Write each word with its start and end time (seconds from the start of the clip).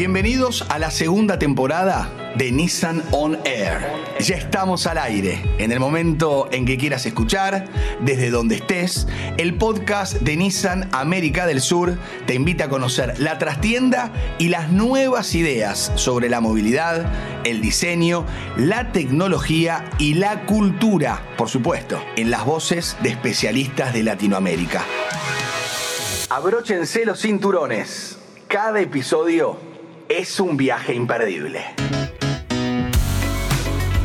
Bienvenidos 0.00 0.64
a 0.70 0.78
la 0.78 0.90
segunda 0.90 1.38
temporada 1.38 2.32
de 2.34 2.50
Nissan 2.50 3.02
On 3.10 3.36
Air. 3.44 3.86
Ya 4.18 4.36
estamos 4.36 4.86
al 4.86 4.96
aire. 4.96 5.42
En 5.58 5.72
el 5.72 5.78
momento 5.78 6.48
en 6.52 6.64
que 6.64 6.78
quieras 6.78 7.04
escuchar, 7.04 7.66
desde 8.00 8.30
donde 8.30 8.54
estés, 8.54 9.06
el 9.36 9.58
podcast 9.58 10.14
de 10.14 10.38
Nissan 10.38 10.88
América 10.92 11.44
del 11.44 11.60
Sur 11.60 11.98
te 12.26 12.32
invita 12.32 12.64
a 12.64 12.68
conocer 12.70 13.20
la 13.20 13.36
trastienda 13.36 14.10
y 14.38 14.48
las 14.48 14.70
nuevas 14.72 15.34
ideas 15.34 15.92
sobre 15.96 16.30
la 16.30 16.40
movilidad, 16.40 17.04
el 17.44 17.60
diseño, 17.60 18.24
la 18.56 18.92
tecnología 18.92 19.84
y 19.98 20.14
la 20.14 20.46
cultura, 20.46 21.22
por 21.36 21.50
supuesto, 21.50 22.02
en 22.16 22.30
las 22.30 22.46
voces 22.46 22.96
de 23.02 23.10
especialistas 23.10 23.92
de 23.92 24.02
Latinoamérica. 24.02 24.82
Abróchense 26.30 27.04
los 27.04 27.20
cinturones. 27.20 28.16
Cada 28.48 28.80
episodio 28.80 29.69
es 30.10 30.40
un 30.40 30.56
viaje 30.56 30.92
imperdible. 30.92 31.60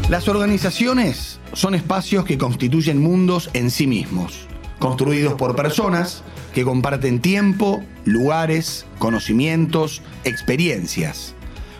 Las 0.07 0.27
organizaciones 0.27 1.39
son 1.53 1.73
espacios 1.73 2.25
que 2.25 2.37
constituyen 2.37 3.01
mundos 3.01 3.49
en 3.53 3.71
sí 3.71 3.87
mismos, 3.87 4.47
construidos 4.77 5.33
por 5.33 5.55
personas 5.55 6.23
que 6.53 6.63
comparten 6.63 7.21
tiempo, 7.21 7.83
lugares, 8.05 8.85
conocimientos, 8.99 10.03
experiencias. 10.25 11.33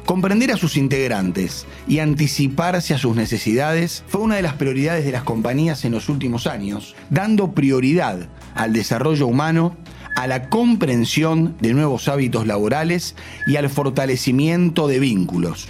Comprender 0.08 0.52
a 0.52 0.58
sus 0.58 0.76
integrantes 0.76 1.68
y 1.88 2.00
anticiparse 2.00 2.96
a 2.96 2.98
sus 2.98 3.16
necesidades 3.16 4.04
fue 4.08 4.22
una 4.22 4.38
de 4.38 4.42
las 4.42 4.54
prioridades 4.54 5.06
de 5.06 5.12
las 5.12 5.24
compañías 5.24 5.86
en 5.86 5.92
los 5.92 6.10
últimos 6.10 6.48
años, 6.48 6.96
dando 7.12 7.52
prioridad 7.52 8.28
al 8.56 8.74
desarrollo 8.74 9.28
humano 9.28 9.78
a 10.16 10.28
la 10.28 10.50
comprensión 10.50 11.56
de 11.60 11.74
nuevos 11.74 12.08
hábitos 12.08 12.48
laborales 12.48 13.16
y 13.48 13.58
al 13.58 13.70
fortalecimiento 13.70 14.88
de 14.88 15.00
vínculos. 15.00 15.68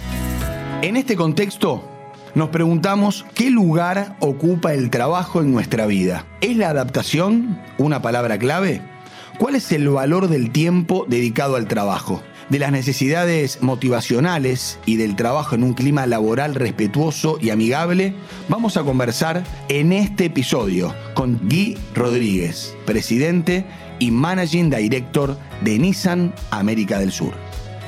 En 0.82 0.96
este 0.96 1.16
contexto, 1.16 1.82
nos 2.34 2.50
preguntamos 2.50 3.24
qué 3.34 3.50
lugar 3.50 4.16
ocupa 4.20 4.74
el 4.74 4.90
trabajo 4.90 5.40
en 5.40 5.52
nuestra 5.52 5.86
vida. 5.86 6.26
¿Es 6.40 6.56
la 6.56 6.70
adaptación 6.70 7.60
una 7.78 8.02
palabra 8.02 8.38
clave? 8.38 8.82
¿Cuál 9.38 9.54
es 9.54 9.72
el 9.72 9.88
valor 9.88 10.28
del 10.28 10.50
tiempo 10.50 11.06
dedicado 11.08 11.56
al 11.56 11.66
trabajo? 11.66 12.22
de 12.48 12.58
las 12.58 12.70
necesidades 12.70 13.62
motivacionales 13.62 14.78
y 14.86 14.96
del 14.96 15.16
trabajo 15.16 15.54
en 15.54 15.64
un 15.64 15.74
clima 15.74 16.06
laboral 16.06 16.54
respetuoso 16.54 17.38
y 17.40 17.50
amigable, 17.50 18.14
vamos 18.48 18.76
a 18.76 18.84
conversar 18.84 19.42
en 19.68 19.92
este 19.92 20.26
episodio 20.26 20.94
con 21.14 21.40
Guy 21.48 21.76
Rodríguez, 21.94 22.74
presidente 22.86 23.64
y 23.98 24.10
Managing 24.10 24.70
Director 24.70 25.36
de 25.62 25.78
Nissan 25.78 26.34
América 26.50 26.98
del 26.98 27.12
Sur. 27.12 27.32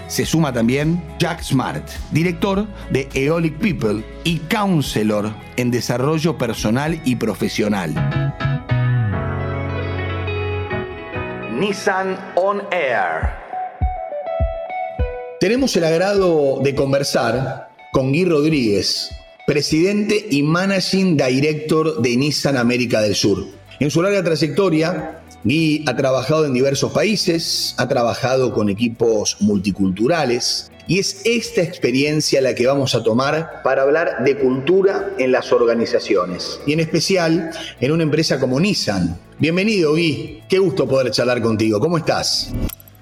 Se 0.09 0.25
suma 0.25 0.53
también 0.53 1.03
Jack 1.19 1.43
Smart, 1.43 1.87
director 2.13 2.67
de 2.91 3.09
Eolic 3.13 3.59
People 3.59 4.03
y 4.25 4.39
counselor 4.39 5.31
en 5.57 5.71
desarrollo 5.71 6.39
personal 6.39 7.01
y 7.05 7.17
profesional. 7.17 7.95
Nissan 11.53 12.17
On 12.37 12.63
Air. 12.71 13.35
Tenemos 15.41 15.77
el 15.77 15.85
agrado 15.85 16.61
de 16.63 16.75
conversar 16.75 17.69
con 17.93 18.11
Guy 18.11 18.25
Rodríguez, 18.25 19.11
presidente 19.47 20.27
y 20.31 20.43
managing 20.43 21.17
director 21.17 22.01
de 22.01 22.17
Nissan 22.17 22.57
América 22.57 23.01
del 23.03 23.15
Sur. 23.15 23.58
En 23.81 23.93
su 23.93 24.03
larga 24.03 24.25
trayectoria, 24.25 25.21
Guy 25.45 25.85
ha 25.87 25.95
trabajado 25.95 26.45
en 26.47 26.53
diversos 26.53 26.91
países, 26.91 27.75
ha 27.77 27.87
trabajado 27.87 28.53
con 28.53 28.69
equipos 28.69 29.37
multiculturales 29.39 30.73
y 30.89 30.99
es 30.99 31.23
esta 31.25 31.63
experiencia 31.63 32.41
la 32.41 32.57
que 32.57 32.67
vamos 32.67 32.97
a 32.97 33.05
tomar 33.05 33.63
para 33.63 33.83
hablar 33.83 34.25
de 34.25 34.37
cultura 34.37 35.11
en 35.19 35.31
las 35.31 35.53
organizaciones 35.53 36.59
y 36.67 36.73
en 36.73 36.81
especial 36.81 37.53
en 37.81 37.93
una 37.93 38.03
empresa 38.03 38.41
como 38.41 38.59
Nissan. 38.59 39.17
Bienvenido 39.39 39.93
Guy, 39.93 40.43
qué 40.49 40.59
gusto 40.59 40.89
poder 40.89 41.13
charlar 41.13 41.41
contigo, 41.41 41.79
¿cómo 41.79 41.99
estás? 41.99 42.53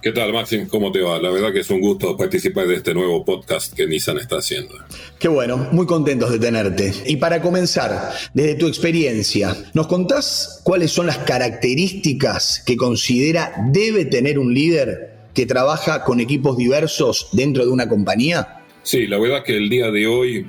¿Qué 0.06 0.12
tal, 0.12 0.32
Maxim? 0.32 0.68
¿Cómo 0.68 0.92
te 0.92 1.00
va? 1.00 1.18
La 1.18 1.30
verdad 1.30 1.52
que 1.52 1.58
es 1.58 1.70
un 1.70 1.80
gusto 1.80 2.16
participar 2.16 2.68
de 2.68 2.76
este 2.76 2.94
nuevo 2.94 3.24
podcast 3.24 3.74
que 3.74 3.88
Nissan 3.88 4.18
está 4.18 4.36
haciendo. 4.36 4.76
Qué 5.18 5.26
bueno, 5.26 5.56
muy 5.72 5.84
contentos 5.84 6.30
de 6.30 6.38
tenerte. 6.38 6.92
Y 7.06 7.16
para 7.16 7.42
comenzar, 7.42 8.12
desde 8.32 8.54
tu 8.54 8.68
experiencia, 8.68 9.56
¿nos 9.74 9.88
contás 9.88 10.60
cuáles 10.62 10.92
son 10.92 11.08
las 11.08 11.18
características 11.18 12.62
que 12.64 12.76
considera 12.76 13.52
debe 13.72 14.04
tener 14.04 14.38
un 14.38 14.54
líder 14.54 15.26
que 15.34 15.44
trabaja 15.44 16.04
con 16.04 16.20
equipos 16.20 16.56
diversos 16.56 17.30
dentro 17.32 17.64
de 17.64 17.72
una 17.72 17.88
compañía? 17.88 18.62
Sí, 18.84 19.08
la 19.08 19.18
verdad 19.18 19.42
que 19.42 19.56
el 19.56 19.68
día 19.68 19.90
de 19.90 20.06
hoy 20.06 20.46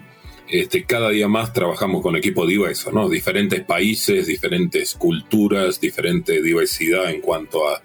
este, 0.50 0.86
cada 0.86 1.10
día 1.10 1.28
más 1.28 1.52
trabajamos 1.52 2.04
con 2.04 2.16
equipos 2.16 2.48
diversos, 2.48 2.94
¿no? 2.94 3.10
Diferentes 3.10 3.62
países, 3.64 4.28
diferentes 4.28 4.94
culturas, 4.94 5.82
diferente 5.82 6.44
diversidad 6.44 7.10
en 7.10 7.22
cuanto 7.22 7.68
a 7.68 7.82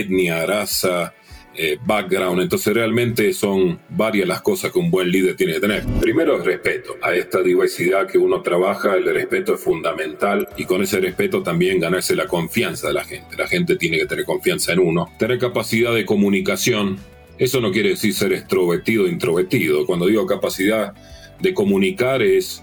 etnia, 0.00 0.44
raza, 0.46 1.14
eh, 1.54 1.78
background. 1.84 2.40
Entonces 2.40 2.72
realmente 2.72 3.32
son 3.34 3.78
varias 3.90 4.26
las 4.26 4.40
cosas 4.40 4.72
que 4.72 4.78
un 4.78 4.90
buen 4.90 5.10
líder 5.10 5.36
tiene 5.36 5.54
que 5.54 5.60
tener. 5.60 5.84
Primero 6.00 6.36
el 6.36 6.44
respeto. 6.44 6.96
A 7.02 7.14
esta 7.14 7.42
diversidad 7.42 8.06
que 8.06 8.16
uno 8.16 8.40
trabaja, 8.40 8.94
el 8.94 9.04
respeto 9.04 9.54
es 9.54 9.60
fundamental 9.60 10.48
y 10.56 10.64
con 10.64 10.82
ese 10.82 10.98
respeto 10.98 11.42
también 11.42 11.78
ganarse 11.78 12.16
la 12.16 12.26
confianza 12.26 12.88
de 12.88 12.94
la 12.94 13.04
gente. 13.04 13.36
La 13.36 13.46
gente 13.46 13.76
tiene 13.76 13.98
que 13.98 14.06
tener 14.06 14.24
confianza 14.24 14.72
en 14.72 14.78
uno. 14.78 15.12
Tener 15.18 15.38
capacidad 15.38 15.94
de 15.94 16.06
comunicación. 16.06 16.98
Eso 17.36 17.60
no 17.60 17.70
quiere 17.70 17.90
decir 17.90 18.14
ser 18.14 18.32
extrovertido 18.32 19.04
o 19.04 19.08
introvertido. 19.08 19.84
Cuando 19.84 20.06
digo 20.06 20.24
capacidad 20.24 20.94
de 21.38 21.52
comunicar 21.52 22.22
es 22.22 22.62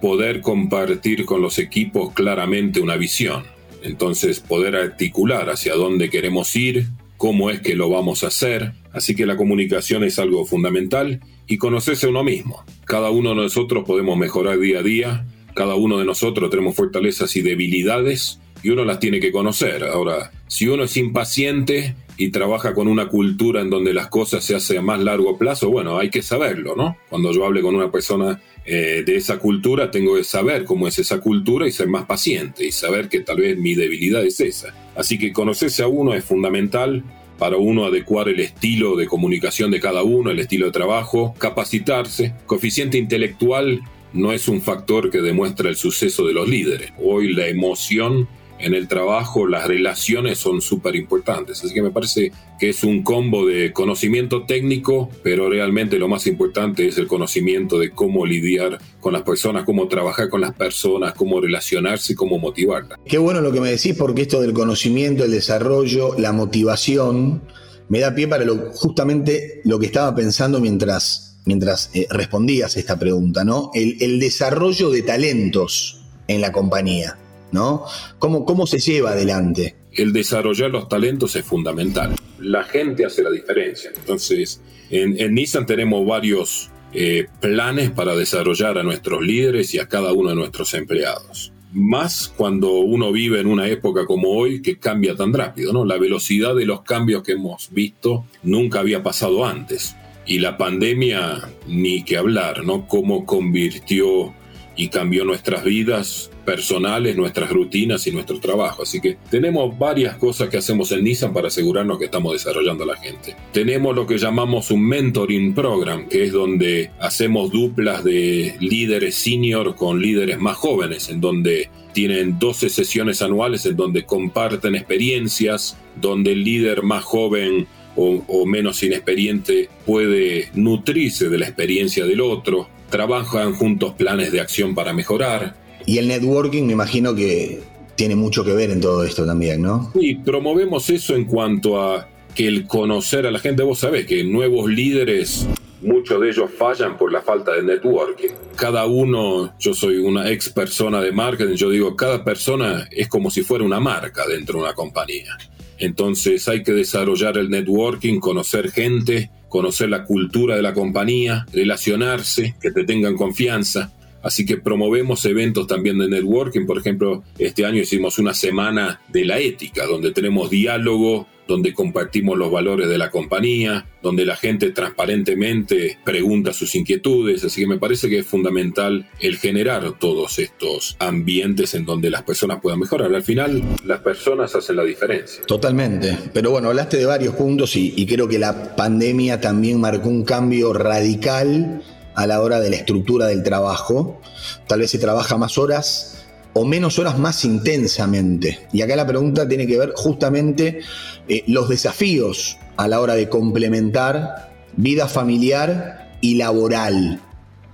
poder 0.00 0.40
compartir 0.40 1.26
con 1.26 1.42
los 1.42 1.58
equipos 1.58 2.14
claramente 2.14 2.80
una 2.80 2.96
visión 2.96 3.59
entonces 3.82 4.40
poder 4.40 4.76
articular 4.76 5.50
hacia 5.50 5.74
dónde 5.74 6.10
queremos 6.10 6.54
ir, 6.56 6.86
cómo 7.16 7.50
es 7.50 7.60
que 7.60 7.74
lo 7.74 7.90
vamos 7.90 8.24
a 8.24 8.28
hacer. 8.28 8.72
Así 8.92 9.14
que 9.14 9.26
la 9.26 9.36
comunicación 9.36 10.04
es 10.04 10.18
algo 10.18 10.44
fundamental 10.46 11.20
y 11.46 11.58
conocerse 11.58 12.08
uno 12.08 12.24
mismo. 12.24 12.64
Cada 12.84 13.10
uno 13.10 13.30
de 13.30 13.36
nosotros 13.36 13.84
podemos 13.86 14.16
mejorar 14.16 14.58
día 14.58 14.80
a 14.80 14.82
día, 14.82 15.26
cada 15.54 15.74
uno 15.74 15.98
de 15.98 16.04
nosotros 16.04 16.50
tenemos 16.50 16.76
fortalezas 16.76 17.36
y 17.36 17.42
debilidades 17.42 18.40
y 18.62 18.70
uno 18.70 18.84
las 18.84 19.00
tiene 19.00 19.20
que 19.20 19.32
conocer. 19.32 19.84
Ahora, 19.84 20.32
si 20.48 20.66
uno 20.68 20.84
es 20.84 20.96
impaciente 20.96 21.94
y 22.20 22.28
trabaja 22.28 22.74
con 22.74 22.86
una 22.86 23.08
cultura 23.08 23.62
en 23.62 23.70
donde 23.70 23.94
las 23.94 24.08
cosas 24.08 24.44
se 24.44 24.54
hacen 24.54 24.76
a 24.76 24.82
más 24.82 25.00
largo 25.00 25.38
plazo, 25.38 25.70
bueno, 25.70 25.96
hay 25.98 26.10
que 26.10 26.20
saberlo, 26.20 26.76
¿no? 26.76 26.98
Cuando 27.08 27.32
yo 27.32 27.46
hable 27.46 27.62
con 27.62 27.74
una 27.74 27.90
persona 27.90 28.42
eh, 28.66 29.02
de 29.06 29.16
esa 29.16 29.38
cultura, 29.38 29.90
tengo 29.90 30.16
que 30.16 30.24
saber 30.24 30.66
cómo 30.66 30.86
es 30.86 30.98
esa 30.98 31.18
cultura 31.18 31.66
y 31.66 31.72
ser 31.72 31.88
más 31.88 32.04
paciente 32.04 32.66
y 32.66 32.72
saber 32.72 33.08
que 33.08 33.20
tal 33.20 33.38
vez 33.38 33.56
mi 33.56 33.74
debilidad 33.74 34.22
es 34.22 34.38
esa. 34.40 34.74
Así 34.94 35.18
que 35.18 35.32
conocerse 35.32 35.82
a 35.82 35.86
uno 35.86 36.12
es 36.12 36.22
fundamental 36.22 37.02
para 37.38 37.56
uno 37.56 37.86
adecuar 37.86 38.28
el 38.28 38.40
estilo 38.40 38.96
de 38.96 39.06
comunicación 39.06 39.70
de 39.70 39.80
cada 39.80 40.02
uno, 40.02 40.30
el 40.30 40.40
estilo 40.40 40.66
de 40.66 40.72
trabajo, 40.72 41.34
capacitarse. 41.38 42.34
Coeficiente 42.44 42.98
intelectual 42.98 43.80
no 44.12 44.32
es 44.32 44.46
un 44.46 44.60
factor 44.60 45.08
que 45.08 45.22
demuestra 45.22 45.70
el 45.70 45.76
suceso 45.76 46.26
de 46.26 46.34
los 46.34 46.46
líderes. 46.46 46.92
Hoy 47.02 47.32
la 47.32 47.46
emoción 47.46 48.28
en 48.62 48.74
el 48.74 48.88
trabajo 48.88 49.46
las 49.46 49.66
relaciones 49.66 50.38
son 50.38 50.60
súper 50.60 50.96
importantes. 50.96 51.62
Así 51.64 51.74
que 51.74 51.82
me 51.82 51.90
parece 51.90 52.32
que 52.58 52.70
es 52.70 52.84
un 52.84 53.02
combo 53.02 53.46
de 53.46 53.72
conocimiento 53.72 54.44
técnico, 54.44 55.10
pero 55.22 55.48
realmente 55.48 55.98
lo 55.98 56.08
más 56.08 56.26
importante 56.26 56.86
es 56.86 56.98
el 56.98 57.06
conocimiento 57.06 57.78
de 57.78 57.90
cómo 57.90 58.26
lidiar 58.26 58.78
con 59.00 59.12
las 59.12 59.22
personas, 59.22 59.64
cómo 59.64 59.88
trabajar 59.88 60.28
con 60.28 60.40
las 60.40 60.54
personas, 60.54 61.14
cómo 61.14 61.40
relacionarse 61.40 62.14
cómo 62.14 62.38
motivarlas. 62.38 62.98
Qué 63.06 63.18
bueno 63.18 63.40
lo 63.40 63.52
que 63.52 63.60
me 63.60 63.70
decís 63.70 63.94
porque 63.96 64.22
esto 64.22 64.40
del 64.40 64.52
conocimiento, 64.52 65.24
el 65.24 65.30
desarrollo, 65.30 66.14
la 66.18 66.32
motivación, 66.32 67.42
me 67.88 68.00
da 68.00 68.14
pie 68.14 68.28
para 68.28 68.44
lo, 68.44 68.72
justamente 68.72 69.60
lo 69.64 69.78
que 69.78 69.86
estaba 69.86 70.14
pensando 70.14 70.60
mientras, 70.60 71.38
mientras 71.44 71.90
eh, 71.94 72.06
respondías 72.10 72.76
esta 72.76 72.98
pregunta, 72.98 73.44
¿no? 73.44 73.70
el 73.74 74.20
desarrollo 74.20 74.90
de 74.90 75.02
talentos 75.02 76.00
en 76.28 76.40
la 76.40 76.52
compañía. 76.52 77.16
¿No? 77.52 77.84
¿Cómo, 78.18 78.44
cómo 78.44 78.66
se 78.66 78.78
lleva 78.78 79.10
adelante? 79.10 79.76
El 79.92 80.12
desarrollar 80.12 80.70
los 80.70 80.88
talentos 80.88 81.34
es 81.36 81.44
fundamental. 81.44 82.14
La 82.38 82.64
gente 82.64 83.04
hace 83.04 83.22
la 83.22 83.30
diferencia. 83.30 83.90
Entonces, 83.94 84.60
en, 84.90 85.34
Nissan 85.34 85.66
tenemos 85.66 86.06
varios 86.06 86.70
eh, 86.92 87.26
planes 87.40 87.90
para 87.90 88.16
desarrollar 88.16 88.78
a 88.78 88.82
nuestros 88.82 89.22
líderes 89.22 89.74
y 89.74 89.78
a 89.78 89.88
cada 89.88 90.12
uno 90.12 90.30
de 90.30 90.36
nuestros 90.36 90.74
empleados. 90.74 91.52
Más 91.72 92.32
cuando 92.36 92.72
uno 92.72 93.12
vive 93.12 93.40
en 93.40 93.46
una 93.46 93.68
época 93.68 94.04
como 94.06 94.30
hoy 94.30 94.60
que 94.60 94.78
cambia 94.78 95.14
tan 95.14 95.32
rápido, 95.32 95.72
¿no? 95.72 95.84
La 95.84 95.98
velocidad 95.98 96.56
de 96.56 96.66
los 96.66 96.82
cambios 96.82 97.22
que 97.22 97.32
hemos 97.32 97.70
visto 97.70 98.24
nunca 98.42 98.80
había 98.80 99.04
pasado 99.04 99.44
antes. 99.46 99.94
Y 100.26 100.40
la 100.40 100.58
pandemia, 100.58 101.48
ni 101.68 102.04
que 102.04 102.16
hablar, 102.16 102.64
¿no? 102.64 102.88
Cómo 102.88 103.24
convirtió 103.24 104.34
y 104.80 104.88
cambió 104.88 105.26
nuestras 105.26 105.62
vidas 105.62 106.30
personales, 106.46 107.14
nuestras 107.14 107.50
rutinas 107.50 108.06
y 108.06 108.12
nuestro 108.12 108.40
trabajo. 108.40 108.82
Así 108.82 108.98
que 108.98 109.18
tenemos 109.30 109.78
varias 109.78 110.16
cosas 110.16 110.48
que 110.48 110.56
hacemos 110.56 110.90
en 110.92 111.04
Nissan 111.04 111.34
para 111.34 111.48
asegurarnos 111.48 111.98
que 111.98 112.06
estamos 112.06 112.32
desarrollando 112.32 112.84
a 112.84 112.86
la 112.86 112.96
gente. 112.96 113.36
Tenemos 113.52 113.94
lo 113.94 114.06
que 114.06 114.16
llamamos 114.16 114.70
un 114.70 114.88
mentoring 114.88 115.52
program, 115.52 116.08
que 116.08 116.24
es 116.24 116.32
donde 116.32 116.92
hacemos 116.98 117.52
duplas 117.52 118.02
de 118.04 118.56
líderes 118.58 119.16
senior 119.16 119.76
con 119.76 120.00
líderes 120.00 120.40
más 120.40 120.56
jóvenes, 120.56 121.10
en 121.10 121.20
donde 121.20 121.68
tienen 121.92 122.38
12 122.38 122.70
sesiones 122.70 123.20
anuales 123.20 123.66
en 123.66 123.76
donde 123.76 124.06
comparten 124.06 124.76
experiencias, 124.76 125.76
donde 126.00 126.32
el 126.32 126.42
líder 126.42 126.82
más 126.82 127.04
joven 127.04 127.66
o, 127.96 128.46
menos 128.46 128.82
inexperiente 128.82 129.68
puede 129.84 130.48
nutrirse 130.54 131.28
de 131.28 131.36
la 131.36 131.46
experiencia 131.46 132.06
del 132.06 132.22
otro, 132.22 132.68
trabajan 132.90 133.54
juntos 133.54 133.94
planes 133.94 134.32
de 134.32 134.40
acción 134.40 134.74
para 134.74 134.92
mejorar. 134.92 135.56
Y 135.86 135.98
el 135.98 136.08
networking 136.08 136.64
me 136.64 136.72
imagino 136.74 137.14
que 137.14 137.62
tiene 137.96 138.16
mucho 138.16 138.44
que 138.44 138.52
ver 138.52 138.70
en 138.70 138.80
todo 138.80 139.04
esto 139.04 139.24
también, 139.24 139.62
¿no? 139.62 139.90
Sí, 139.98 140.14
promovemos 140.16 140.88
eso 140.90 141.14
en 141.14 141.24
cuanto 141.24 141.80
a 141.80 142.08
que 142.34 142.46
el 142.46 142.66
conocer 142.66 143.26
a 143.26 143.30
la 143.30 143.38
gente, 143.38 143.62
vos 143.62 143.80
sabés 143.80 144.06
que 144.06 144.22
nuevos 144.24 144.70
líderes, 144.70 145.46
muchos 145.82 146.20
de 146.20 146.28
ellos 146.28 146.50
fallan 146.56 146.96
por 146.96 147.12
la 147.12 147.22
falta 147.22 147.52
de 147.52 147.62
networking. 147.62 148.28
Cada 148.56 148.86
uno, 148.86 149.54
yo 149.58 149.74
soy 149.74 149.98
una 149.98 150.30
ex 150.30 150.48
persona 150.50 151.00
de 151.00 151.12
marketing, 151.12 151.54
yo 151.54 151.70
digo, 151.70 151.96
cada 151.96 152.24
persona 152.24 152.88
es 152.90 153.08
como 153.08 153.30
si 153.30 153.42
fuera 153.42 153.64
una 153.64 153.80
marca 153.80 154.26
dentro 154.26 154.58
de 154.58 154.64
una 154.64 154.74
compañía. 154.74 155.36
Entonces 155.78 156.46
hay 156.48 156.62
que 156.62 156.72
desarrollar 156.72 157.38
el 157.38 157.48
networking, 157.48 158.20
conocer 158.20 158.70
gente, 158.70 159.30
conocer 159.50 159.90
la 159.90 160.04
cultura 160.04 160.56
de 160.56 160.62
la 160.62 160.72
compañía, 160.72 161.44
relacionarse, 161.52 162.54
que 162.62 162.70
te 162.70 162.84
tengan 162.84 163.16
confianza. 163.16 163.92
Así 164.22 164.44
que 164.44 164.56
promovemos 164.56 165.24
eventos 165.24 165.66
también 165.66 165.98
de 165.98 166.08
networking. 166.08 166.66
Por 166.66 166.78
ejemplo, 166.78 167.24
este 167.38 167.64
año 167.64 167.80
hicimos 167.80 168.18
una 168.18 168.34
semana 168.34 169.00
de 169.08 169.24
la 169.24 169.38
ética, 169.38 169.86
donde 169.86 170.12
tenemos 170.12 170.50
diálogo, 170.50 171.26
donde 171.50 171.74
compartimos 171.74 172.38
los 172.38 172.50
valores 172.50 172.88
de 172.88 172.96
la 172.96 173.10
compañía, 173.10 173.84
donde 174.02 174.24
la 174.24 174.36
gente 174.36 174.70
transparentemente 174.70 175.98
pregunta 176.04 176.52
sus 176.52 176.76
inquietudes. 176.76 177.42
Así 177.42 177.62
que 177.62 177.66
me 177.66 177.76
parece 177.76 178.08
que 178.08 178.20
es 178.20 178.26
fundamental 178.26 179.08
el 179.18 179.36
generar 179.36 179.98
todos 179.98 180.38
estos 180.38 180.96
ambientes 181.00 181.74
en 181.74 181.84
donde 181.84 182.08
las 182.08 182.22
personas 182.22 182.60
puedan 182.62 182.78
mejorar. 182.78 183.12
Al 183.12 183.22
final, 183.24 183.64
las 183.84 183.98
personas 184.00 184.54
hacen 184.54 184.76
la 184.76 184.84
diferencia. 184.84 185.42
Totalmente. 185.44 186.16
Pero 186.32 186.52
bueno, 186.52 186.68
hablaste 186.68 186.98
de 186.98 187.06
varios 187.06 187.34
puntos 187.34 187.74
y, 187.74 187.94
y 187.96 188.06
creo 188.06 188.28
que 188.28 188.38
la 188.38 188.76
pandemia 188.76 189.40
también 189.40 189.80
marcó 189.80 190.08
un 190.08 190.24
cambio 190.24 190.72
radical 190.72 191.82
a 192.20 192.26
la 192.26 192.42
hora 192.42 192.60
de 192.60 192.68
la 192.68 192.76
estructura 192.76 193.26
del 193.26 193.42
trabajo. 193.42 194.20
Tal 194.68 194.80
vez 194.80 194.90
se 194.90 194.98
trabaja 194.98 195.38
más 195.38 195.56
horas 195.56 196.26
o 196.52 196.66
menos 196.66 196.98
horas 196.98 197.18
más 197.18 197.46
intensamente. 197.46 198.60
Y 198.74 198.82
acá 198.82 198.94
la 198.94 199.06
pregunta 199.06 199.48
tiene 199.48 199.66
que 199.66 199.78
ver 199.78 199.94
justamente 199.96 200.80
eh, 201.28 201.44
los 201.46 201.70
desafíos 201.70 202.58
a 202.76 202.88
la 202.88 203.00
hora 203.00 203.14
de 203.14 203.30
complementar 203.30 204.52
vida 204.76 205.08
familiar 205.08 206.10
y 206.20 206.34
laboral 206.34 207.20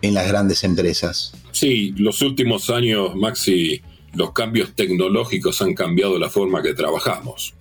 en 0.03 0.15
las 0.15 0.29
grandes 0.29 0.63
empresas. 0.63 1.33
Sí, 1.51 1.93
los 1.97 2.23
últimos 2.23 2.71
años, 2.71 3.17
Maxi, 3.17 3.83
los 4.15 4.31
cambios 4.31 4.75
tecnológicos 4.77 5.61
han 5.61 5.75
cambiado 5.75 6.21
la 6.21 6.31
forma 6.31 6.63
que 6.63 6.73
trabajamos. 6.73 7.55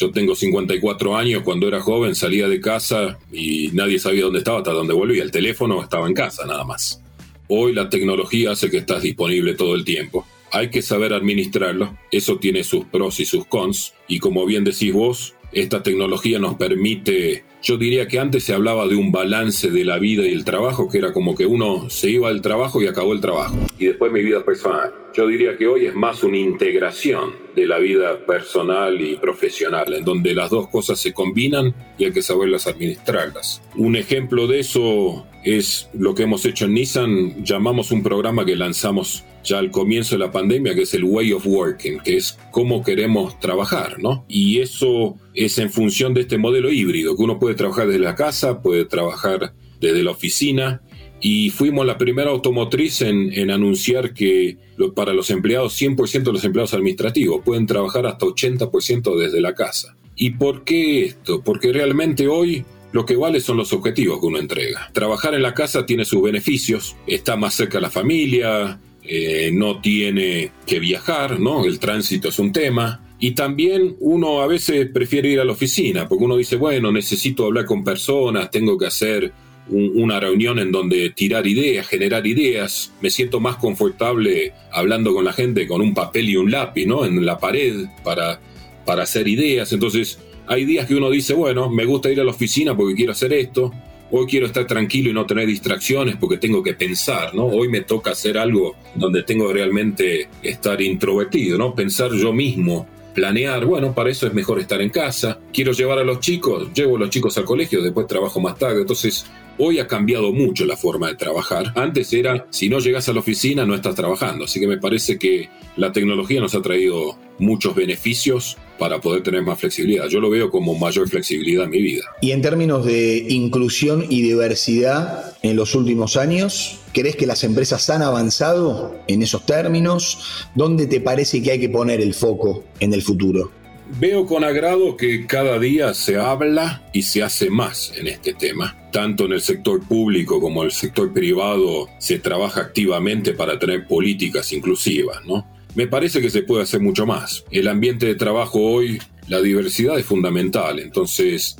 Yo 0.00 0.10
tengo 0.10 0.34
54 0.34 1.14
años, 1.14 1.42
cuando 1.42 1.68
era 1.68 1.80
joven 1.80 2.14
salía 2.14 2.48
de 2.48 2.58
casa 2.58 3.18
y 3.30 3.68
nadie 3.74 3.98
sabía 3.98 4.24
dónde 4.24 4.38
estaba 4.38 4.58
hasta 4.58 4.72
dónde 4.72 4.94
volvía. 4.94 5.22
El 5.22 5.30
teléfono 5.30 5.82
estaba 5.82 6.08
en 6.08 6.14
casa 6.14 6.46
nada 6.46 6.64
más. 6.64 7.02
Hoy 7.48 7.74
la 7.74 7.90
tecnología 7.90 8.52
hace 8.52 8.70
que 8.70 8.78
estás 8.78 9.02
disponible 9.02 9.54
todo 9.54 9.74
el 9.74 9.84
tiempo 9.84 10.26
hay 10.52 10.68
que 10.70 10.82
saber 10.82 11.12
administrarlo, 11.12 11.96
eso 12.10 12.38
tiene 12.38 12.64
sus 12.64 12.84
pros 12.84 13.20
y 13.20 13.24
sus 13.24 13.46
cons, 13.46 13.94
y 14.08 14.18
como 14.18 14.44
bien 14.46 14.64
decís 14.64 14.92
vos, 14.92 15.34
esta 15.52 15.82
tecnología 15.82 16.38
nos 16.38 16.54
permite, 16.54 17.44
yo 17.62 17.76
diría 17.76 18.08
que 18.08 18.18
antes 18.18 18.44
se 18.44 18.54
hablaba 18.54 18.86
de 18.86 18.96
un 18.96 19.12
balance 19.12 19.70
de 19.70 19.84
la 19.84 19.98
vida 19.98 20.24
y 20.26 20.32
el 20.32 20.44
trabajo, 20.44 20.88
que 20.88 20.98
era 20.98 21.12
como 21.12 21.34
que 21.34 21.46
uno 21.46 21.88
se 21.90 22.10
iba 22.10 22.28
al 22.28 22.42
trabajo 22.42 22.82
y 22.82 22.86
acabó 22.86 23.12
el 23.12 23.20
trabajo, 23.20 23.56
y 23.78 23.86
después 23.86 24.12
mi 24.12 24.22
vida 24.22 24.44
personal. 24.44 24.92
Yo 25.12 25.26
diría 25.26 25.56
que 25.56 25.66
hoy 25.66 25.86
es 25.86 25.94
más 25.94 26.22
una 26.22 26.36
integración 26.36 27.32
de 27.56 27.66
la 27.66 27.78
vida 27.78 28.24
personal 28.26 29.00
y 29.00 29.16
profesional, 29.16 29.92
en 29.92 30.04
donde 30.04 30.34
las 30.34 30.50
dos 30.50 30.68
cosas 30.68 31.00
se 31.00 31.12
combinan 31.12 31.74
y 31.98 32.04
hay 32.04 32.12
que 32.12 32.22
saberlas 32.22 32.68
administrarlas. 32.68 33.60
Un 33.74 33.96
ejemplo 33.96 34.46
de 34.46 34.60
eso 34.60 35.26
es 35.44 35.88
lo 35.94 36.14
que 36.14 36.24
hemos 36.24 36.44
hecho 36.44 36.66
en 36.66 36.74
Nissan, 36.74 37.44
llamamos 37.44 37.90
un 37.90 38.02
programa 38.02 38.44
que 38.44 38.54
lanzamos 38.54 39.24
ya 39.42 39.58
al 39.58 39.70
comienzo 39.70 40.14
de 40.14 40.20
la 40.20 40.30
pandemia, 40.30 40.74
que 40.74 40.82
es 40.82 40.94
el 40.94 41.04
Way 41.04 41.32
of 41.32 41.46
Working, 41.46 42.00
que 42.00 42.16
es 42.16 42.38
cómo 42.52 42.84
queremos 42.84 43.40
trabajar, 43.40 43.98
¿no? 43.98 44.24
Y 44.28 44.60
eso 44.60 45.16
es 45.34 45.58
en 45.58 45.70
función 45.70 46.14
de 46.14 46.20
este 46.22 46.38
modelo 46.38 46.70
híbrido, 46.70 47.16
que 47.16 47.22
uno 47.22 47.38
puede 47.38 47.54
trabajar 47.56 47.86
desde 47.88 48.00
la 48.00 48.14
casa, 48.14 48.62
puede 48.62 48.84
trabajar 48.84 49.54
desde 49.80 50.02
la 50.02 50.10
oficina, 50.10 50.82
y 51.20 51.50
fuimos 51.50 51.86
la 51.86 51.98
primera 51.98 52.30
automotriz 52.30 53.02
en, 53.02 53.32
en 53.32 53.50
anunciar 53.50 54.14
que 54.14 54.56
para 54.94 55.12
los 55.12 55.30
empleados, 55.30 55.80
100% 55.80 56.22
de 56.22 56.32
los 56.32 56.44
empleados 56.44 56.74
administrativos 56.74 57.42
pueden 57.44 57.66
trabajar 57.66 58.06
hasta 58.06 58.26
80% 58.26 59.16
desde 59.16 59.40
la 59.40 59.54
casa. 59.54 59.96
¿Y 60.16 60.30
por 60.30 60.64
qué 60.64 61.04
esto? 61.04 61.42
Porque 61.42 61.72
realmente 61.72 62.28
hoy 62.28 62.64
lo 62.92 63.06
que 63.06 63.16
vale 63.16 63.40
son 63.40 63.56
los 63.56 63.72
objetivos 63.72 64.20
que 64.20 64.26
uno 64.26 64.38
entrega. 64.38 64.90
Trabajar 64.92 65.34
en 65.34 65.42
la 65.42 65.54
casa 65.54 65.86
tiene 65.86 66.04
sus 66.04 66.22
beneficios, 66.22 66.96
está 67.06 67.36
más 67.36 67.54
cerca 67.54 67.78
de 67.78 67.82
la 67.82 67.90
familia, 67.90 68.80
eh, 69.02 69.50
no 69.52 69.80
tiene 69.80 70.52
que 70.66 70.78
viajar, 70.78 71.40
¿no? 71.40 71.64
El 71.64 71.78
tránsito 71.78 72.28
es 72.28 72.38
un 72.38 72.52
tema. 72.52 73.06
Y 73.18 73.32
también 73.32 73.96
uno 74.00 74.40
a 74.40 74.46
veces 74.46 74.88
prefiere 74.92 75.30
ir 75.30 75.40
a 75.40 75.44
la 75.44 75.52
oficina, 75.52 76.08
porque 76.08 76.24
uno 76.24 76.36
dice, 76.36 76.56
bueno, 76.56 76.90
necesito 76.90 77.44
hablar 77.44 77.66
con 77.66 77.84
personas, 77.84 78.50
tengo 78.50 78.78
que 78.78 78.86
hacer 78.86 79.32
una 79.68 80.18
reunión 80.18 80.58
en 80.58 80.72
donde 80.72 81.10
tirar 81.10 81.46
ideas, 81.46 81.86
generar 81.86 82.26
ideas. 82.26 82.92
Me 83.00 83.10
siento 83.10 83.40
más 83.40 83.56
confortable 83.56 84.52
hablando 84.72 85.14
con 85.14 85.24
la 85.24 85.32
gente 85.32 85.66
con 85.66 85.80
un 85.80 85.94
papel 85.94 86.28
y 86.28 86.36
un 86.36 86.50
lápiz, 86.50 86.86
¿no? 86.86 87.04
En 87.04 87.24
la 87.24 87.38
pared 87.38 87.86
para, 88.02 88.40
para 88.84 89.04
hacer 89.04 89.28
ideas. 89.28 89.72
Entonces, 89.72 90.18
hay 90.46 90.64
días 90.64 90.86
que 90.86 90.96
uno 90.96 91.10
dice, 91.10 91.34
bueno, 91.34 91.70
me 91.70 91.84
gusta 91.84 92.10
ir 92.10 92.20
a 92.20 92.24
la 92.24 92.32
oficina 92.32 92.76
porque 92.76 92.94
quiero 92.94 93.12
hacer 93.12 93.32
esto. 93.32 93.72
Hoy 94.10 94.26
quiero 94.26 94.46
estar 94.46 94.66
tranquilo 94.66 95.10
y 95.10 95.12
no 95.12 95.24
tener 95.24 95.46
distracciones 95.46 96.16
porque 96.16 96.38
tengo 96.38 96.64
que 96.64 96.74
pensar, 96.74 97.32
¿no? 97.32 97.44
Hoy 97.44 97.68
me 97.68 97.82
toca 97.82 98.10
hacer 98.10 98.36
algo 98.36 98.74
donde 98.96 99.22
tengo 99.22 99.52
realmente 99.52 100.28
estar 100.42 100.80
introvertido, 100.82 101.56
¿no? 101.56 101.72
Pensar 101.76 102.12
yo 102.12 102.32
mismo, 102.32 102.88
planear, 103.14 103.64
bueno, 103.64 103.94
para 103.94 104.10
eso 104.10 104.26
es 104.26 104.34
mejor 104.34 104.58
estar 104.58 104.80
en 104.80 104.90
casa. 104.90 105.38
Quiero 105.52 105.70
llevar 105.70 106.00
a 106.00 106.04
los 106.04 106.18
chicos, 106.18 106.72
llevo 106.74 106.96
a 106.96 106.98
los 107.00 107.10
chicos 107.10 107.38
al 107.38 107.44
colegio, 107.44 107.80
después 107.82 108.08
trabajo 108.08 108.40
más 108.40 108.58
tarde. 108.58 108.80
Entonces, 108.80 109.26
hoy 109.60 109.78
ha 109.78 109.86
cambiado 109.86 110.32
mucho 110.32 110.64
la 110.64 110.76
forma 110.76 111.08
de 111.08 111.16
trabajar. 111.16 111.72
Antes 111.76 112.12
era, 112.12 112.46
si 112.50 112.68
no 112.68 112.78
llegas 112.78 113.08
a 113.08 113.12
la 113.12 113.20
oficina, 113.20 113.66
no 113.66 113.74
estás 113.74 113.94
trabajando. 113.94 114.46
Así 114.46 114.58
que 114.58 114.66
me 114.66 114.78
parece 114.78 115.18
que 115.18 115.50
la 115.76 115.92
tecnología 115.92 116.40
nos 116.40 116.54
ha 116.54 116.62
traído 116.62 117.16
muchos 117.38 117.74
beneficios 117.74 118.56
para 118.78 119.00
poder 119.00 119.22
tener 119.22 119.42
más 119.42 119.60
flexibilidad. 119.60 120.08
Yo 120.08 120.20
lo 120.20 120.30
veo 120.30 120.50
como 120.50 120.74
mayor 120.74 121.08
flexibilidad 121.08 121.64
en 121.64 121.70
mi 121.70 121.82
vida. 121.82 122.04
Y 122.22 122.30
en 122.30 122.40
términos 122.40 122.86
de 122.86 123.26
inclusión 123.28 124.06
y 124.08 124.22
diversidad 124.22 125.36
en 125.42 125.56
los 125.56 125.74
últimos 125.74 126.16
años, 126.16 126.78
¿crees 126.94 127.14
que 127.16 127.26
las 127.26 127.44
empresas 127.44 127.90
han 127.90 128.02
avanzado 128.02 128.98
en 129.06 129.22
esos 129.22 129.44
términos? 129.44 130.48
¿Dónde 130.54 130.86
te 130.86 131.00
parece 131.00 131.42
que 131.42 131.52
hay 131.52 131.60
que 131.60 131.68
poner 131.68 132.00
el 132.00 132.14
foco 132.14 132.64
en 132.80 132.94
el 132.94 133.02
futuro? 133.02 133.59
Veo 133.98 134.24
con 134.24 134.44
agrado 134.44 134.96
que 134.96 135.26
cada 135.26 135.58
día 135.58 135.92
se 135.94 136.16
habla 136.16 136.82
y 136.92 137.02
se 137.02 137.22
hace 137.22 137.50
más 137.50 137.92
en 137.96 138.06
este 138.06 138.34
tema. 138.34 138.76
Tanto 138.92 139.24
en 139.24 139.32
el 139.32 139.40
sector 139.40 139.82
público 139.86 140.40
como 140.40 140.62
en 140.62 140.66
el 140.66 140.72
sector 140.72 141.12
privado 141.12 141.88
se 141.98 142.18
trabaja 142.18 142.60
activamente 142.60 143.32
para 143.32 143.58
tener 143.58 143.86
políticas 143.86 144.52
inclusivas, 144.52 145.24
¿no? 145.26 145.46
Me 145.74 145.86
parece 145.86 146.20
que 146.20 146.30
se 146.30 146.42
puede 146.42 146.62
hacer 146.62 146.80
mucho 146.80 147.04
más. 147.04 147.44
El 147.50 147.68
ambiente 147.68 148.06
de 148.06 148.14
trabajo 148.14 148.60
hoy, 148.60 149.00
la 149.28 149.40
diversidad 149.40 149.98
es 149.98 150.06
fundamental. 150.06 150.78
Entonces, 150.78 151.56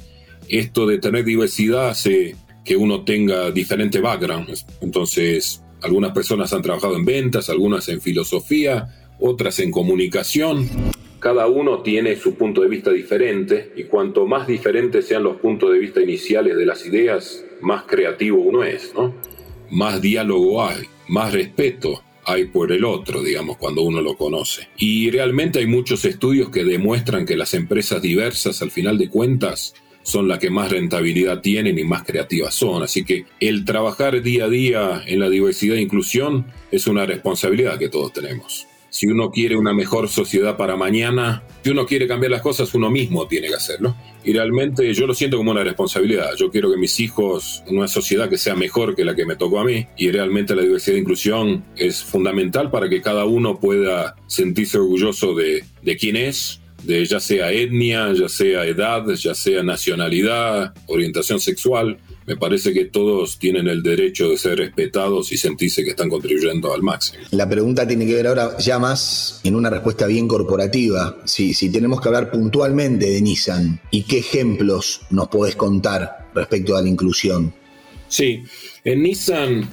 esto 0.49 0.87
de 0.87 0.99
tener 0.99 1.25
diversidad 1.25 1.91
hace 1.91 2.37
que 2.65 2.77
uno 2.77 3.05
tenga 3.05 3.51
diferentes 3.51 4.01
backgrounds. 4.01 4.67
Entonces, 4.81 5.63
algunas 5.83 6.13
personas 6.13 6.53
han 6.53 6.63
trabajado 6.63 6.97
en 6.97 7.05
ventas, 7.05 7.51
algunas 7.51 7.89
en 7.89 8.01
filosofía, 8.01 8.89
otras 9.19 9.59
en 9.59 9.71
comunicación. 9.71 10.69
Cada 11.21 11.49
uno 11.49 11.83
tiene 11.83 12.17
su 12.17 12.35
punto 12.35 12.63
de 12.63 12.69
vista 12.69 12.91
diferente 12.91 13.73
y 13.77 13.85
cuanto 13.85 14.27
más 14.27 14.47
diferentes 14.47 15.07
sean 15.07 15.23
los 15.23 15.37
puntos 15.37 15.71
de 15.71 15.79
vista 15.79 16.01
iniciales 16.01 16.57
de 16.57 16.65
las 16.65 16.87
ideas, 16.87 17.45
más 17.61 17.83
creativo 17.83 18.41
uno 18.41 18.65
es, 18.65 18.95
¿no? 18.95 19.15
Más 19.71 20.01
diálogo 20.01 20.65
hay, 20.65 20.87
más 21.09 21.35
respeto, 21.35 22.03
hay 22.25 22.47
por 22.47 22.73
el 22.73 22.87
otro, 22.87 23.23
digamos, 23.23 23.59
cuando 23.59 23.83
uno 23.83 24.01
lo 24.01 24.17
conoce. 24.17 24.69
Y 24.79 25.11
realmente 25.11 25.59
hay 25.59 25.67
muchos 25.67 26.07
estudios 26.07 26.49
que 26.49 26.65
demuestran 26.65 27.27
que 27.27 27.37
las 27.37 27.53
empresas 27.53 28.01
diversas, 28.01 28.63
al 28.63 28.71
final 28.71 28.97
de 28.97 29.11
cuentas, 29.11 29.75
son 30.03 30.27
las 30.27 30.39
que 30.39 30.49
más 30.49 30.71
rentabilidad 30.73 31.43
tienen 31.43 31.79
y 31.79 31.85
más 31.85 32.03
creativas 32.05 32.55
son. 32.55 32.83
Así 32.83 33.05
que 33.05 33.27
el 33.41 33.67
trabajar 33.67 34.23
día 34.23 34.47
a 34.47 34.49
día 34.49 35.03
en 35.07 35.21
la 35.21 35.29
diversidad 35.29 35.77
e 35.77 35.83
inclusión 35.83 36.47
es 36.71 36.87
una 36.87 37.05
responsabilidad 37.05 37.79
que 37.79 37.91
todos 37.91 38.11
tenemos. 38.15 38.70
Si 38.91 39.07
uno 39.07 39.31
quiere 39.31 39.57
una 39.57 39.73
mejor 39.73 40.09
sociedad 40.09 40.57
para 40.57 40.77
mañana, 40.77 41.43
si 41.63 41.71
uno 41.71 41.87
quiere 41.87 42.09
cambiar 42.09 42.33
las 42.33 42.43
cosas, 42.43 42.75
uno 42.75 42.91
mismo 42.91 43.27
tiene 43.27 43.49
que 43.49 43.55
hacerlo. 43.55 43.97
Y 44.25 44.33
realmente 44.33 44.93
yo 44.93 45.07
lo 45.07 45.15
siento 45.15 45.37
como 45.37 45.53
una 45.53 45.65
responsabilidad. 45.65 46.35
Yo 46.37 46.51
quiero 46.51 46.71
que 46.71 46.77
mis 46.77 46.99
hijos, 47.01 47.63
en 47.67 47.79
una 47.79 47.89
sociedad 47.89 48.29
que 48.29 48.37
sea 48.37 48.55
mejor 48.55 48.95
que 48.95 49.05
la 49.05 49.15
que 49.15 49.25
me 49.25 49.37
tocó 49.37 49.61
a 49.61 49.65
mí, 49.65 49.87
y 49.97 50.11
realmente 50.11 50.55
la 50.55 50.63
diversidad 50.63 50.97
e 50.97 51.01
inclusión 51.01 51.65
es 51.77 52.03
fundamental 52.03 52.71
para 52.71 52.89
que 52.89 53.01
cada 53.01 53.25
uno 53.25 53.59
pueda 53.59 54.17
sentirse 54.27 54.79
orgulloso 54.79 55.35
de, 55.35 55.65
de 55.83 55.97
quién 55.97 56.17
es, 56.17 56.61
de 56.83 57.05
ya 57.05 57.21
sea 57.21 57.53
etnia, 57.53 58.13
ya 58.13 58.29
sea 58.29 58.65
edad, 58.65 59.07
ya 59.15 59.35
sea 59.35 59.63
nacionalidad, 59.63 60.75
orientación 60.87 61.41
sexual. 61.41 61.99
Me 62.31 62.37
parece 62.37 62.73
que 62.73 62.85
todos 62.85 63.41
tienen 63.41 63.67
el 63.67 63.83
derecho 63.83 64.29
de 64.29 64.39
ser 64.39 64.59
respetados 64.59 65.33
y 65.33 65.37
sentirse 65.37 65.83
que 65.83 65.91
están 65.91 66.09
contribuyendo 66.09 66.73
al 66.73 66.81
máximo. 66.81 67.25
La 67.33 67.49
pregunta 67.49 67.89
tiene 67.89 68.07
que 68.07 68.15
ver 68.15 68.29
ahora 68.29 68.57
ya 68.57 68.79
más 68.79 69.41
en 69.43 69.57
una 69.57 69.69
respuesta 69.69 70.07
bien 70.07 70.29
corporativa. 70.29 71.17
Si, 71.25 71.55
si 71.55 71.73
tenemos 71.73 72.01
que 72.01 72.07
hablar 72.07 72.31
puntualmente 72.31 73.11
de 73.11 73.21
Nissan, 73.21 73.81
¿y 73.91 74.05
qué 74.05 74.19
ejemplos 74.19 75.01
nos 75.11 75.27
podés 75.27 75.57
contar 75.57 76.29
respecto 76.33 76.77
a 76.77 76.83
la 76.83 76.89
inclusión? 76.89 77.53
Sí, 78.07 78.45
en 78.85 79.03
Nissan 79.03 79.69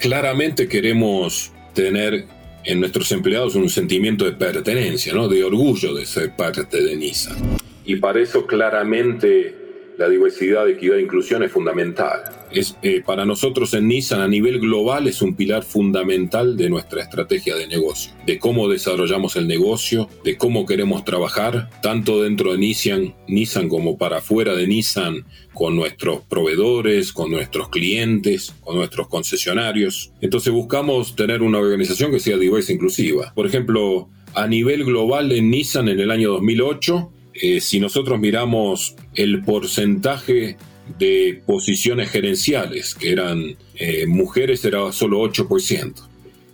claramente 0.00 0.66
queremos 0.66 1.52
tener 1.74 2.24
en 2.64 2.80
nuestros 2.80 3.12
empleados 3.12 3.54
un 3.54 3.68
sentimiento 3.68 4.24
de 4.24 4.32
pertenencia, 4.32 5.12
¿no? 5.12 5.28
de 5.28 5.44
orgullo 5.44 5.92
de 5.92 6.06
ser 6.06 6.34
parte 6.34 6.82
de 6.82 6.96
Nissan. 6.96 7.36
Y 7.84 7.96
para 7.96 8.18
eso 8.22 8.46
claramente 8.46 9.57
la 9.98 10.08
diversidad, 10.08 10.68
equidad 10.68 10.96
e 10.96 11.02
inclusión 11.02 11.42
es 11.42 11.50
fundamental. 11.50 12.22
Es, 12.52 12.76
eh, 12.82 13.02
para 13.04 13.26
nosotros 13.26 13.74
en 13.74 13.88
Nissan 13.88 14.20
a 14.20 14.28
nivel 14.28 14.60
global 14.60 15.08
es 15.08 15.20
un 15.20 15.34
pilar 15.34 15.64
fundamental 15.64 16.56
de 16.56 16.70
nuestra 16.70 17.02
estrategia 17.02 17.56
de 17.56 17.66
negocio, 17.66 18.12
de 18.24 18.38
cómo 18.38 18.68
desarrollamos 18.68 19.34
el 19.34 19.48
negocio, 19.48 20.08
de 20.24 20.36
cómo 20.36 20.66
queremos 20.66 21.04
trabajar, 21.04 21.68
tanto 21.82 22.22
dentro 22.22 22.52
de 22.52 22.58
Nissan, 22.58 23.14
Nissan 23.26 23.68
como 23.68 23.98
para 23.98 24.20
fuera 24.20 24.54
de 24.54 24.68
Nissan, 24.68 25.26
con 25.52 25.74
nuestros 25.74 26.20
proveedores, 26.20 27.12
con 27.12 27.32
nuestros 27.32 27.68
clientes, 27.68 28.54
con 28.60 28.76
nuestros 28.76 29.08
concesionarios. 29.08 30.12
Entonces 30.20 30.52
buscamos 30.52 31.16
tener 31.16 31.42
una 31.42 31.58
organización 31.58 32.12
que 32.12 32.20
sea 32.20 32.36
diversa 32.36 32.70
e 32.70 32.76
inclusiva. 32.76 33.32
Por 33.34 33.46
ejemplo, 33.46 34.08
a 34.34 34.46
nivel 34.46 34.84
global 34.84 35.32
en 35.32 35.50
Nissan 35.50 35.88
en 35.88 35.98
el 35.98 36.12
año 36.12 36.30
2008, 36.30 37.12
eh, 37.40 37.60
si 37.60 37.80
nosotros 37.80 38.18
miramos 38.18 38.94
el 39.14 39.42
porcentaje 39.42 40.56
de 40.98 41.42
posiciones 41.46 42.10
gerenciales, 42.10 42.94
que 42.94 43.12
eran 43.12 43.56
eh, 43.74 44.06
mujeres, 44.06 44.64
era 44.64 44.90
solo 44.92 45.20
8%. 45.20 45.94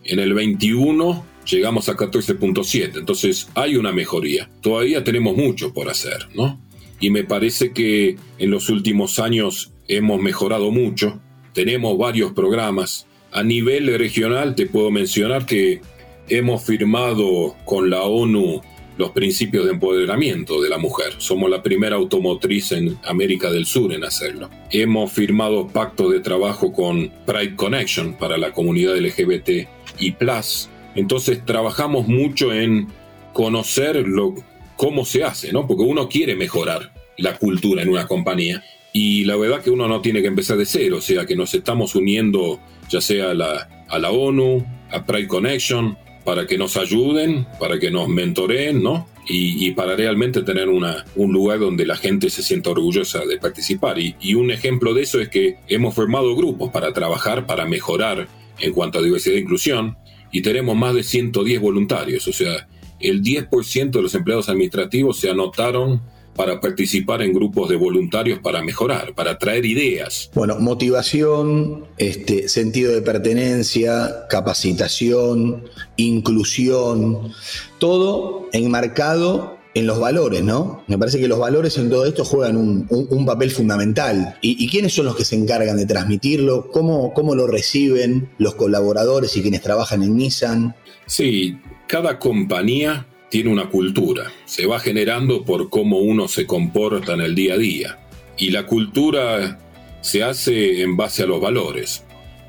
En 0.04 0.18
el 0.18 0.34
21 0.34 1.24
llegamos 1.46 1.88
a 1.88 1.96
14.7, 1.96 2.98
entonces 2.98 3.48
hay 3.54 3.76
una 3.76 3.92
mejoría. 3.92 4.50
Todavía 4.60 5.04
tenemos 5.04 5.36
mucho 5.36 5.72
por 5.72 5.88
hacer, 5.88 6.28
¿no? 6.34 6.60
Y 7.00 7.10
me 7.10 7.24
parece 7.24 7.72
que 7.72 8.16
en 8.38 8.50
los 8.50 8.68
últimos 8.68 9.18
años 9.18 9.72
hemos 9.88 10.20
mejorado 10.20 10.70
mucho, 10.70 11.20
tenemos 11.52 11.96
varios 11.98 12.32
programas. 12.32 13.06
A 13.32 13.42
nivel 13.42 13.86
regional 13.98 14.54
te 14.54 14.66
puedo 14.66 14.90
mencionar 14.90 15.46
que 15.46 15.80
hemos 16.28 16.64
firmado 16.64 17.56
con 17.64 17.90
la 17.90 18.02
ONU 18.02 18.62
los 18.96 19.10
principios 19.10 19.64
de 19.64 19.72
empoderamiento 19.72 20.60
de 20.60 20.68
la 20.68 20.78
mujer. 20.78 21.14
Somos 21.18 21.50
la 21.50 21.62
primera 21.62 21.96
automotriz 21.96 22.72
en 22.72 22.98
América 23.04 23.50
del 23.50 23.66
Sur 23.66 23.92
en 23.92 24.04
hacerlo. 24.04 24.50
Hemos 24.70 25.12
firmado 25.12 25.66
pactos 25.68 26.12
de 26.12 26.20
trabajo 26.20 26.72
con 26.72 27.10
Pride 27.26 27.56
Connection 27.56 28.14
para 28.14 28.38
la 28.38 28.52
comunidad 28.52 28.96
LGBT 28.96 29.68
y 29.98 30.12
Plus. 30.12 30.68
Entonces 30.94 31.44
trabajamos 31.44 32.06
mucho 32.06 32.52
en 32.52 32.88
conocer 33.32 33.96
lo, 34.06 34.34
cómo 34.76 35.04
se 35.04 35.24
hace, 35.24 35.52
¿no? 35.52 35.66
Porque 35.66 35.82
uno 35.82 36.08
quiere 36.08 36.36
mejorar 36.36 36.92
la 37.16 37.36
cultura 37.36 37.82
en 37.82 37.88
una 37.88 38.06
compañía 38.06 38.62
y 38.92 39.24
la 39.24 39.36
verdad 39.36 39.60
que 39.60 39.70
uno 39.70 39.88
no 39.88 40.00
tiene 40.00 40.22
que 40.22 40.28
empezar 40.28 40.56
de 40.56 40.66
cero, 40.66 40.98
o 40.98 41.00
sea 41.00 41.26
que 41.26 41.34
nos 41.34 41.52
estamos 41.52 41.94
uniendo 41.96 42.60
ya 42.88 43.00
sea 43.00 43.30
a 43.30 43.34
la, 43.34 43.86
a 43.88 43.98
la 43.98 44.10
ONU, 44.10 44.64
a 44.90 45.04
Pride 45.04 45.26
Connection, 45.26 45.98
para 46.24 46.46
que 46.46 46.58
nos 46.58 46.76
ayuden, 46.76 47.46
para 47.60 47.78
que 47.78 47.90
nos 47.90 48.08
mentoreen, 48.08 48.82
¿no? 48.82 49.08
Y, 49.26 49.70
para 49.70 49.96
realmente 49.96 50.42
tener 50.42 50.68
una, 50.68 51.06
un 51.16 51.32
lugar 51.32 51.58
donde 51.58 51.86
la 51.86 51.96
gente 51.96 52.28
se 52.28 52.42
sienta 52.42 52.70
orgullosa 52.70 53.24
de 53.24 53.38
participar. 53.38 53.98
Y, 53.98 54.14
y, 54.20 54.34
un 54.34 54.50
ejemplo 54.50 54.92
de 54.92 55.02
eso 55.02 55.18
es 55.20 55.30
que 55.30 55.56
hemos 55.68 55.94
formado 55.94 56.36
grupos 56.36 56.70
para 56.70 56.92
trabajar, 56.92 57.46
para 57.46 57.64
mejorar 57.64 58.28
en 58.58 58.72
cuanto 58.72 58.98
a 58.98 59.02
diversidad 59.02 59.36
e 59.36 59.40
inclusión, 59.40 59.96
y 60.30 60.42
tenemos 60.42 60.76
más 60.76 60.94
de 60.94 61.02
110 61.02 61.60
voluntarios, 61.60 62.26
o 62.28 62.32
sea, 62.32 62.68
el 63.00 63.22
10% 63.22 63.90
de 63.90 64.02
los 64.02 64.14
empleados 64.14 64.48
administrativos 64.48 65.18
se 65.18 65.30
anotaron 65.30 66.02
para 66.34 66.60
participar 66.60 67.22
en 67.22 67.32
grupos 67.32 67.68
de 67.68 67.76
voluntarios 67.76 68.38
para 68.40 68.62
mejorar, 68.62 69.14
para 69.14 69.38
traer 69.38 69.64
ideas. 69.64 70.30
Bueno, 70.34 70.58
motivación, 70.58 71.86
este, 71.98 72.48
sentido 72.48 72.92
de 72.92 73.02
pertenencia, 73.02 74.26
capacitación, 74.28 75.64
inclusión, 75.96 77.32
todo 77.78 78.48
enmarcado 78.52 79.58
en 79.74 79.86
los 79.86 79.98
valores, 79.98 80.42
¿no? 80.42 80.84
Me 80.86 80.96
parece 80.96 81.18
que 81.18 81.26
los 81.26 81.38
valores 81.38 81.76
en 81.78 81.90
todo 81.90 82.06
esto 82.06 82.24
juegan 82.24 82.56
un, 82.56 83.26
papel 83.26 83.50
fundamental. 83.50 84.36
¿Y, 84.40 84.68
quiénes 84.68 84.94
son 84.94 85.06
los 85.06 85.16
que 85.16 85.24
se 85.24 85.34
encargan 85.34 85.76
de 85.76 85.86
transmitirlo? 85.86 86.70
¿Cómo, 86.70 87.12
¿Cómo 87.12 87.34
lo 87.34 87.46
reciben 87.46 88.30
los 88.38 88.54
colaboradores 88.54 89.36
y 89.36 89.42
quienes 89.42 89.62
trabajan 89.62 90.02
en 90.02 90.16
Nissan? 90.16 90.76
Sí, 91.06 91.58
cada 91.88 92.18
compañía 92.18 93.06
tiene 93.30 93.50
una 93.50 93.68
cultura, 93.68 94.30
se 94.44 94.66
va 94.66 94.78
generando 94.78 95.44
por 95.44 95.70
cómo 95.70 95.98
uno 95.98 96.28
se 96.28 96.46
comporta 96.46 97.14
en 97.14 97.20
el 97.20 97.34
día 97.34 97.54
a 97.54 97.58
día. 97.58 97.98
Y 98.36 98.50
la 98.50 98.66
cultura 98.66 99.58
se 100.00 100.22
hace 100.22 100.82
en 100.82 100.96
base 100.96 101.22
a 101.22 101.26
los 101.26 101.40
valores. 101.40 102.04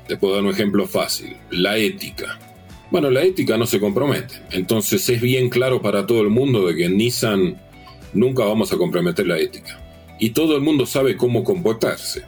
Te 0.06 0.16
puedo 0.16 0.34
dar 0.34 0.44
un 0.44 0.50
ejemplo 0.50 0.86
fácil, 0.86 1.36
la 1.50 1.76
ética. 1.76 2.38
Bueno, 2.90 3.10
la 3.10 3.22
ética 3.22 3.56
no 3.56 3.66
se 3.66 3.80
compromete. 3.80 4.34
Entonces 4.52 5.08
es 5.08 5.20
bien 5.20 5.48
claro 5.48 5.82
para 5.82 6.06
todo 6.06 6.20
el 6.20 6.28
mundo 6.28 6.66
de 6.66 6.76
que 6.76 6.84
en 6.84 6.96
Nissan 6.96 7.60
nunca 8.12 8.44
vamos 8.44 8.72
a 8.72 8.76
comprometer 8.76 9.26
la 9.26 9.38
ética. 9.38 9.80
Y 10.20 10.30
todo 10.30 10.54
el 10.54 10.62
mundo 10.62 10.86
sabe 10.86 11.16
cómo 11.16 11.42
comportarse. 11.42 12.22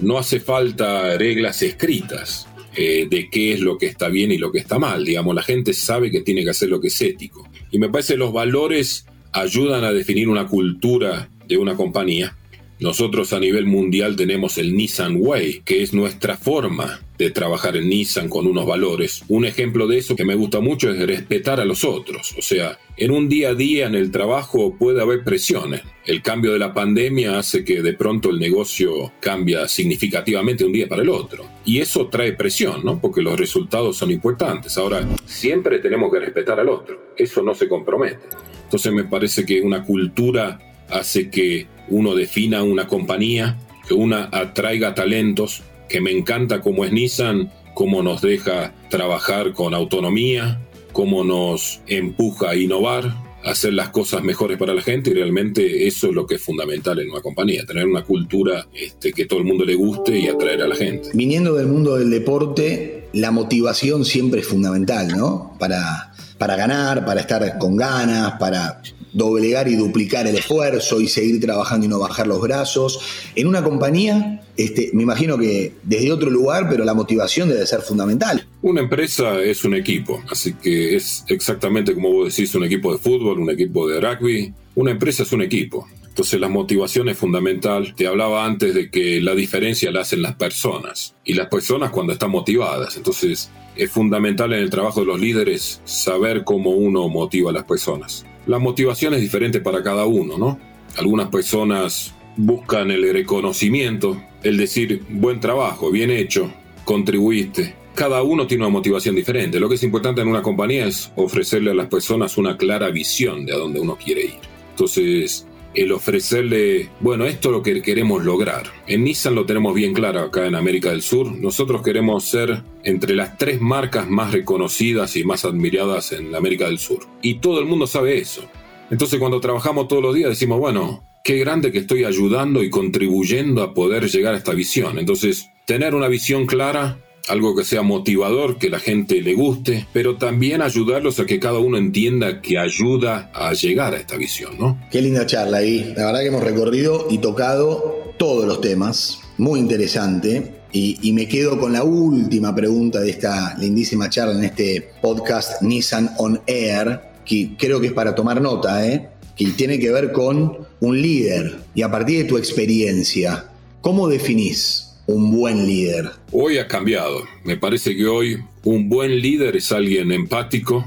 No 0.00 0.18
hace 0.18 0.40
falta 0.40 1.16
reglas 1.18 1.62
escritas. 1.62 2.46
Eh, 2.76 3.08
de 3.10 3.28
qué 3.30 3.54
es 3.54 3.60
lo 3.60 3.78
que 3.78 3.86
está 3.86 4.08
bien 4.08 4.30
y 4.30 4.38
lo 4.38 4.52
que 4.52 4.58
está 4.58 4.78
mal. 4.78 5.04
Digamos, 5.04 5.34
la 5.34 5.42
gente 5.42 5.72
sabe 5.72 6.10
que 6.10 6.20
tiene 6.20 6.44
que 6.44 6.50
hacer 6.50 6.68
lo 6.68 6.80
que 6.80 6.88
es 6.88 7.02
ético. 7.02 7.48
Y 7.70 7.78
me 7.78 7.88
parece 7.88 8.12
que 8.12 8.18
los 8.18 8.32
valores 8.32 9.06
ayudan 9.32 9.84
a 9.84 9.92
definir 9.92 10.28
una 10.28 10.46
cultura 10.46 11.28
de 11.46 11.56
una 11.56 11.74
compañía 11.74 12.36
nosotros 12.80 13.32
a 13.32 13.40
nivel 13.40 13.66
mundial 13.66 14.14
tenemos 14.14 14.56
el 14.56 14.76
Nissan 14.76 15.16
Way, 15.18 15.62
que 15.64 15.82
es 15.82 15.92
nuestra 15.92 16.36
forma 16.36 17.00
de 17.18 17.30
trabajar 17.30 17.76
en 17.76 17.88
Nissan 17.88 18.28
con 18.28 18.46
unos 18.46 18.66
valores. 18.66 19.24
Un 19.26 19.44
ejemplo 19.44 19.88
de 19.88 19.98
eso 19.98 20.14
que 20.14 20.24
me 20.24 20.36
gusta 20.36 20.60
mucho 20.60 20.90
es 20.90 21.04
respetar 21.04 21.60
a 21.60 21.64
los 21.64 21.84
otros. 21.84 22.36
O 22.38 22.42
sea, 22.42 22.78
en 22.96 23.10
un 23.10 23.28
día 23.28 23.50
a 23.50 23.54
día 23.54 23.86
en 23.86 23.96
el 23.96 24.12
trabajo 24.12 24.76
puede 24.78 25.02
haber 25.02 25.24
presiones. 25.24 25.82
El 26.06 26.22
cambio 26.22 26.52
de 26.52 26.60
la 26.60 26.72
pandemia 26.72 27.38
hace 27.38 27.64
que 27.64 27.82
de 27.82 27.94
pronto 27.94 28.30
el 28.30 28.38
negocio 28.38 29.12
cambia 29.18 29.66
significativamente 29.66 30.64
un 30.64 30.72
día 30.72 30.88
para 30.88 31.02
el 31.02 31.08
otro. 31.08 31.44
Y 31.64 31.80
eso 31.80 32.06
trae 32.06 32.32
presión, 32.34 32.84
¿no? 32.84 33.00
Porque 33.00 33.22
los 33.22 33.36
resultados 33.36 33.96
son 33.96 34.12
importantes. 34.12 34.78
Ahora, 34.78 35.06
siempre 35.26 35.80
tenemos 35.80 36.12
que 36.12 36.20
respetar 36.20 36.60
al 36.60 36.68
otro. 36.68 37.12
Eso 37.16 37.42
no 37.42 37.54
se 37.56 37.68
compromete. 37.68 38.20
Entonces 38.62 38.92
me 38.92 39.04
parece 39.04 39.44
que 39.44 39.60
una 39.60 39.82
cultura 39.82 40.60
hace 40.90 41.30
que 41.30 41.66
uno 41.88 42.14
defina 42.14 42.62
una 42.62 42.86
compañía, 42.86 43.58
que 43.86 43.94
una 43.94 44.28
atraiga 44.32 44.94
talentos, 44.94 45.62
que 45.88 46.00
me 46.00 46.10
encanta 46.10 46.60
como 46.60 46.84
es 46.84 46.92
Nissan, 46.92 47.50
cómo 47.74 48.02
nos 48.02 48.20
deja 48.20 48.74
trabajar 48.90 49.52
con 49.52 49.74
autonomía, 49.74 50.60
cómo 50.92 51.24
nos 51.24 51.80
empuja 51.86 52.50
a 52.50 52.56
innovar, 52.56 53.14
hacer 53.44 53.72
las 53.72 53.90
cosas 53.90 54.22
mejores 54.22 54.58
para 54.58 54.74
la 54.74 54.82
gente 54.82 55.10
y 55.10 55.14
realmente 55.14 55.86
eso 55.86 56.08
es 56.08 56.14
lo 56.14 56.26
que 56.26 56.34
es 56.36 56.42
fundamental 56.42 56.98
en 56.98 57.10
una 57.10 57.20
compañía, 57.20 57.64
tener 57.64 57.86
una 57.86 58.02
cultura 58.02 58.66
este, 58.74 59.12
que 59.12 59.26
todo 59.26 59.38
el 59.38 59.44
mundo 59.44 59.64
le 59.64 59.74
guste 59.74 60.18
y 60.18 60.28
atraer 60.28 60.62
a 60.62 60.68
la 60.68 60.74
gente. 60.74 61.10
Viniendo 61.14 61.54
del 61.54 61.66
mundo 61.66 61.96
del 61.96 62.10
deporte, 62.10 63.08
la 63.12 63.30
motivación 63.30 64.04
siempre 64.04 64.40
es 64.40 64.46
fundamental, 64.46 65.08
¿no? 65.16 65.56
Para, 65.58 66.12
para 66.36 66.56
ganar, 66.56 67.04
para 67.06 67.20
estar 67.20 67.58
con 67.58 67.76
ganas, 67.76 68.32
para 68.38 68.82
doblegar 69.12 69.68
y 69.68 69.76
duplicar 69.76 70.26
el 70.26 70.36
esfuerzo 70.36 71.00
y 71.00 71.08
seguir 71.08 71.40
trabajando 71.40 71.86
y 71.86 71.88
no 71.88 71.98
bajar 71.98 72.26
los 72.26 72.40
brazos. 72.40 73.00
En 73.34 73.46
una 73.46 73.62
compañía, 73.62 74.42
este, 74.56 74.90
me 74.92 75.02
imagino 75.02 75.38
que 75.38 75.74
desde 75.82 76.12
otro 76.12 76.30
lugar, 76.30 76.68
pero 76.68 76.84
la 76.84 76.94
motivación 76.94 77.48
debe 77.48 77.66
ser 77.66 77.80
fundamental. 77.80 78.46
Una 78.62 78.80
empresa 78.80 79.40
es 79.40 79.64
un 79.64 79.74
equipo, 79.74 80.22
así 80.30 80.54
que 80.54 80.96
es 80.96 81.24
exactamente 81.28 81.94
como 81.94 82.12
vos 82.12 82.34
decís, 82.34 82.54
un 82.54 82.64
equipo 82.64 82.92
de 82.92 82.98
fútbol, 82.98 83.40
un 83.40 83.50
equipo 83.50 83.88
de 83.88 84.00
rugby. 84.00 84.52
Una 84.74 84.92
empresa 84.92 85.22
es 85.22 85.32
un 85.32 85.42
equipo. 85.42 85.86
Entonces 86.18 86.40
la 86.40 86.48
motivación 86.48 87.08
es 87.08 87.16
fundamental. 87.16 87.94
Te 87.94 88.08
hablaba 88.08 88.44
antes 88.44 88.74
de 88.74 88.90
que 88.90 89.20
la 89.20 89.36
diferencia 89.36 89.92
la 89.92 90.00
hacen 90.00 90.20
las 90.20 90.34
personas 90.34 91.14
y 91.24 91.34
las 91.34 91.46
personas 91.46 91.90
cuando 91.90 92.12
están 92.12 92.32
motivadas. 92.32 92.96
Entonces 92.96 93.50
es 93.76 93.90
fundamental 93.90 94.52
en 94.52 94.58
el 94.58 94.68
trabajo 94.68 94.98
de 95.00 95.06
los 95.06 95.20
líderes 95.20 95.80
saber 95.84 96.42
cómo 96.42 96.70
uno 96.70 97.08
motiva 97.08 97.50
a 97.50 97.52
las 97.52 97.62
personas. 97.62 98.26
La 98.48 98.58
motivación 98.58 99.12
es 99.12 99.20
diferente 99.20 99.60
para 99.60 99.82
cada 99.82 100.06
uno, 100.06 100.38
¿no? 100.38 100.58
Algunas 100.96 101.28
personas 101.28 102.14
buscan 102.34 102.90
el 102.90 103.12
reconocimiento, 103.12 104.22
el 104.42 104.56
decir 104.56 105.02
buen 105.10 105.38
trabajo, 105.38 105.90
bien 105.90 106.10
hecho, 106.10 106.50
contribuiste. 106.84 107.74
Cada 107.94 108.22
uno 108.22 108.46
tiene 108.46 108.64
una 108.64 108.72
motivación 108.72 109.14
diferente. 109.14 109.60
Lo 109.60 109.68
que 109.68 109.74
es 109.74 109.82
importante 109.82 110.22
en 110.22 110.28
una 110.28 110.40
compañía 110.40 110.86
es 110.86 111.12
ofrecerle 111.16 111.72
a 111.72 111.74
las 111.74 111.88
personas 111.88 112.38
una 112.38 112.56
clara 112.56 112.88
visión 112.88 113.44
de 113.44 113.52
a 113.52 113.58
dónde 113.58 113.80
uno 113.80 113.98
quiere 114.02 114.24
ir. 114.24 114.38
Entonces, 114.70 115.46
el 115.74 115.92
ofrecerle, 115.92 116.88
bueno, 117.00 117.24
esto 117.26 117.48
es 117.48 117.52
lo 117.52 117.62
que 117.62 117.82
queremos 117.82 118.24
lograr. 118.24 118.64
En 118.86 119.04
Nissan 119.04 119.34
lo 119.34 119.46
tenemos 119.46 119.74
bien 119.74 119.94
claro 119.94 120.20
acá 120.20 120.46
en 120.46 120.54
América 120.54 120.90
del 120.90 121.02
Sur. 121.02 121.30
Nosotros 121.32 121.82
queremos 121.82 122.24
ser 122.24 122.62
entre 122.84 123.14
las 123.14 123.38
tres 123.38 123.60
marcas 123.60 124.08
más 124.08 124.32
reconocidas 124.32 125.16
y 125.16 125.24
más 125.24 125.44
admiradas 125.44 126.12
en 126.12 126.34
América 126.34 126.66
del 126.66 126.78
Sur. 126.78 127.00
Y 127.22 127.34
todo 127.34 127.60
el 127.60 127.66
mundo 127.66 127.86
sabe 127.86 128.18
eso. 128.18 128.42
Entonces 128.90 129.18
cuando 129.18 129.40
trabajamos 129.40 129.88
todos 129.88 130.02
los 130.02 130.14
días 130.14 130.30
decimos, 130.30 130.58
bueno, 130.58 131.04
qué 131.22 131.36
grande 131.36 131.72
que 131.72 131.78
estoy 131.78 132.04
ayudando 132.04 132.62
y 132.62 132.70
contribuyendo 132.70 133.62
a 133.62 133.74
poder 133.74 134.08
llegar 134.08 134.34
a 134.34 134.38
esta 134.38 134.54
visión. 134.54 134.98
Entonces, 134.98 135.50
tener 135.66 135.94
una 135.94 136.08
visión 136.08 136.46
clara 136.46 136.98
algo 137.28 137.54
que 137.54 137.64
sea 137.64 137.82
motivador, 137.82 138.58
que 138.58 138.70
la 138.70 138.78
gente 138.78 139.20
le 139.20 139.34
guste, 139.34 139.86
pero 139.92 140.16
también 140.16 140.62
ayudarlos 140.62 141.20
a 141.20 141.26
que 141.26 141.38
cada 141.38 141.58
uno 141.58 141.78
entienda 141.78 142.40
que 142.40 142.58
ayuda 142.58 143.30
a 143.34 143.52
llegar 143.52 143.94
a 143.94 143.98
esta 143.98 144.16
visión, 144.16 144.52
¿no? 144.58 144.78
Qué 144.90 145.02
linda 145.02 145.26
charla 145.26 145.58
ahí. 145.58 145.92
La 145.96 146.06
verdad 146.06 146.20
que 146.20 146.26
hemos 146.26 146.44
recorrido 146.44 147.06
y 147.10 147.18
tocado 147.18 148.12
todos 148.18 148.46
los 148.46 148.60
temas. 148.60 149.20
Muy 149.38 149.60
interesante. 149.60 150.54
Y, 150.70 151.12
me 151.12 151.26
quedo 151.26 151.58
con 151.58 151.72
la 151.72 151.82
última 151.82 152.54
pregunta 152.54 153.00
de 153.00 153.10
esta 153.10 153.56
lindísima 153.58 154.10
charla 154.10 154.34
en 154.34 154.44
este 154.44 154.90
podcast 155.00 155.62
Nissan 155.62 156.10
On 156.18 156.40
Air, 156.46 157.00
que 157.24 157.56
creo 157.56 157.80
que 157.80 157.88
es 157.88 157.92
para 157.94 158.14
tomar 158.14 158.40
nota, 158.42 158.86
¿eh? 158.86 159.08
que 159.34 159.46
tiene 159.52 159.78
que 159.78 159.90
ver 159.90 160.12
con 160.12 160.58
un 160.80 161.00
líder. 161.00 161.60
Y 161.74 161.82
a 161.82 161.90
partir 161.90 162.18
de 162.18 162.24
tu 162.24 162.36
experiencia, 162.36 163.46
¿cómo 163.80 164.08
definís 164.08 164.87
un 165.08 165.32
buen 165.32 165.66
líder? 165.66 166.10
Hoy 166.32 166.58
ha 166.58 166.68
cambiado. 166.68 167.24
Me 167.42 167.56
parece 167.56 167.96
que 167.96 168.06
hoy 168.06 168.38
un 168.64 168.88
buen 168.88 169.20
líder 169.20 169.56
es 169.56 169.72
alguien 169.72 170.12
empático, 170.12 170.84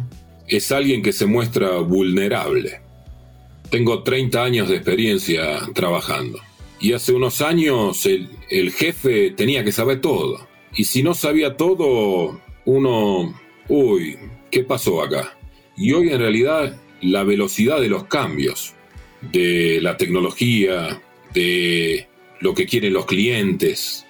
es 0.48 0.72
alguien 0.72 1.02
que 1.02 1.12
se 1.12 1.26
muestra 1.26 1.80
vulnerable. 1.80 2.82
Tengo 3.72 4.04
30 4.04 4.44
años 4.44 4.70
de 4.70 4.76
experiencia 4.76 5.60
trabajando. 5.74 6.40
Y 6.80 6.94
hace 6.94 7.14
unos 7.14 7.42
años 7.42 8.06
el, 8.06 8.30
el 8.50 8.72
jefe 8.72 9.32
tenía 9.32 9.64
que 9.64 9.72
saber 9.72 10.02
todo. 10.02 10.48
Y 10.76 10.84
si 10.84 11.02
no 11.02 11.16
sabía 11.16 11.58
todo, 11.58 12.40
uno, 12.66 13.34
uy, 13.70 14.18
¿qué 14.52 14.64
pasó 14.64 15.02
acá? 15.02 15.36
Y 15.76 15.94
hoy 15.94 16.10
en 16.10 16.20
realidad 16.20 16.80
la 17.02 17.24
velocidad 17.24 17.82
de 17.82 17.90
los 17.90 18.06
cambios, 18.06 18.76
de 19.32 19.80
la 19.82 19.98
tecnología, 19.98 21.02
de 21.34 22.08
lo 22.40 22.54
que 22.54 22.68
quieren 22.68 22.94
los 22.94 23.06
clientes, 23.08 24.06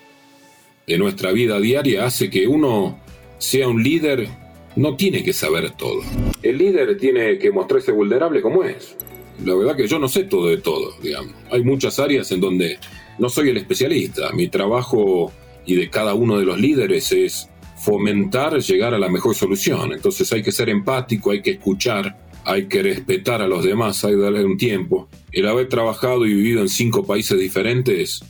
de 0.88 0.98
nuestra 0.98 1.32
vida 1.32 1.60
diaria 1.60 2.06
hace 2.06 2.30
que 2.30 2.48
uno 2.48 3.00
sea 3.38 3.68
un 3.68 3.82
líder, 3.82 4.28
no 4.76 4.96
tiene 4.96 5.24
que 5.24 5.34
saber 5.34 5.72
todo. 5.72 6.02
El 6.42 6.58
líder 6.58 6.98
tiene 6.98 7.38
que 7.38 7.52
mostrarse 7.52 7.92
vulnerable 7.92 8.42
como 8.42 8.64
es. 8.64 8.96
La 9.44 9.56
verdad 9.56 9.76
que 9.76 9.88
yo 9.88 10.00
no 10.00 10.08
sé 10.08 10.24
todo 10.26 10.48
de 10.48 10.58
todo, 10.58 10.94
digamos. 11.02 11.34
Hay 11.52 11.64
muchas 11.64 12.00
áreas 12.00 12.32
en 12.32 12.40
donde 12.40 12.78
no 13.18 13.30
soy 13.30 13.50
el 13.50 13.58
especialista. 13.58 14.32
Mi 14.34 14.48
trabajo 14.48 15.32
y 15.66 15.76
de 15.76 15.90
cada 15.90 16.14
uno 16.14 16.38
de 16.38 16.46
los 16.46 16.60
líderes 16.60 17.12
es 17.12 17.50
fomentar 17.78 18.60
llegar 18.60 18.94
a 18.94 19.00
la 19.00 19.10
mejor 19.10 19.36
solución. 19.36 19.94
Entonces 19.94 20.32
hay 20.32 20.44
que 20.44 20.52
ser 20.52 20.70
empático, 20.70 21.32
hay 21.32 21.42
que 21.42 21.52
escuchar, 21.52 22.18
hay 22.46 22.68
que 22.68 22.84
respetar 22.84 23.42
a 23.42 23.48
los 23.48 23.64
demás, 23.64 24.04
hay 24.06 24.14
que 24.14 24.22
darle 24.22 24.46
un 24.46 24.58
tiempo. 24.58 25.08
El 25.32 25.48
haber 25.48 25.68
trabajado 25.68 26.26
y 26.26 26.34
vivido 26.34 26.62
en 26.62 26.70
cinco 26.70 27.06
países 27.06 27.40
diferentes 27.40 28.24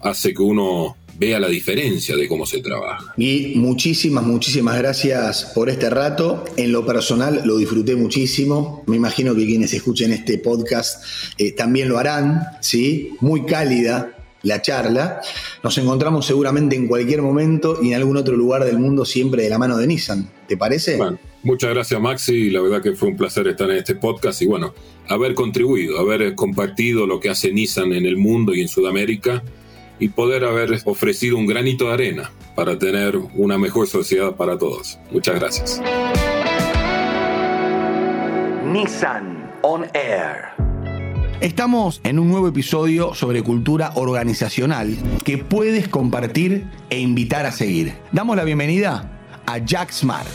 hace 0.00 0.34
que 0.34 0.42
uno 0.42 0.96
vea 1.18 1.40
la 1.40 1.48
diferencia 1.48 2.16
de 2.16 2.28
cómo 2.28 2.46
se 2.46 2.60
trabaja. 2.60 3.14
Y 3.16 3.54
muchísimas, 3.56 4.24
muchísimas 4.24 4.78
gracias 4.78 5.52
por 5.54 5.70
este 5.70 5.90
rato. 5.90 6.44
En 6.56 6.72
lo 6.72 6.84
personal 6.84 7.42
lo 7.44 7.56
disfruté 7.56 7.96
muchísimo. 7.96 8.84
Me 8.86 8.96
imagino 8.96 9.34
que 9.34 9.46
quienes 9.46 9.72
escuchen 9.72 10.12
este 10.12 10.38
podcast 10.38 11.02
eh, 11.38 11.52
también 11.52 11.88
lo 11.88 11.98
harán, 11.98 12.42
¿sí? 12.60 13.10
Muy 13.20 13.44
cálida 13.44 14.12
la 14.42 14.62
charla. 14.62 15.20
Nos 15.62 15.76
encontramos 15.78 16.24
seguramente 16.24 16.76
en 16.76 16.86
cualquier 16.86 17.20
momento 17.20 17.78
y 17.82 17.88
en 17.88 17.94
algún 17.94 18.16
otro 18.16 18.36
lugar 18.36 18.64
del 18.64 18.78
mundo 18.78 19.04
siempre 19.04 19.42
de 19.42 19.50
la 19.50 19.58
mano 19.58 19.76
de 19.76 19.86
Nissan. 19.86 20.30
¿Te 20.46 20.56
parece? 20.56 20.96
Bueno, 20.96 21.18
muchas 21.42 21.70
gracias 21.70 22.00
Maxi. 22.00 22.50
La 22.50 22.60
verdad 22.60 22.82
que 22.82 22.92
fue 22.92 23.08
un 23.08 23.16
placer 23.16 23.48
estar 23.48 23.68
en 23.70 23.78
este 23.78 23.96
podcast 23.96 24.40
y 24.42 24.46
bueno, 24.46 24.72
haber 25.08 25.34
contribuido, 25.34 25.98
haber 25.98 26.34
compartido 26.34 27.06
lo 27.06 27.18
que 27.18 27.28
hace 27.28 27.52
Nissan 27.52 27.92
en 27.92 28.06
el 28.06 28.16
mundo 28.16 28.54
y 28.54 28.60
en 28.60 28.68
Sudamérica 28.68 29.42
y 29.98 30.08
poder 30.08 30.44
haber 30.44 30.80
ofrecido 30.84 31.36
un 31.36 31.46
granito 31.46 31.86
de 31.86 31.94
arena 31.94 32.30
para 32.54 32.78
tener 32.78 33.16
una 33.34 33.58
mejor 33.58 33.86
sociedad 33.86 34.34
para 34.36 34.58
todos. 34.58 34.98
Muchas 35.10 35.38
gracias. 35.38 35.82
Nissan 38.64 39.52
On 39.62 39.84
Air. 39.94 40.56
Estamos 41.40 42.00
en 42.02 42.18
un 42.18 42.30
nuevo 42.30 42.48
episodio 42.48 43.14
sobre 43.14 43.42
cultura 43.42 43.92
organizacional 43.94 44.96
que 45.24 45.36
puedes 45.36 45.86
compartir 45.86 46.66
e 46.88 46.98
invitar 46.98 47.44
a 47.44 47.52
seguir. 47.52 47.94
Damos 48.10 48.36
la 48.36 48.44
bienvenida 48.44 49.20
a 49.46 49.58
Jack 49.58 49.92
Smart. 49.92 50.26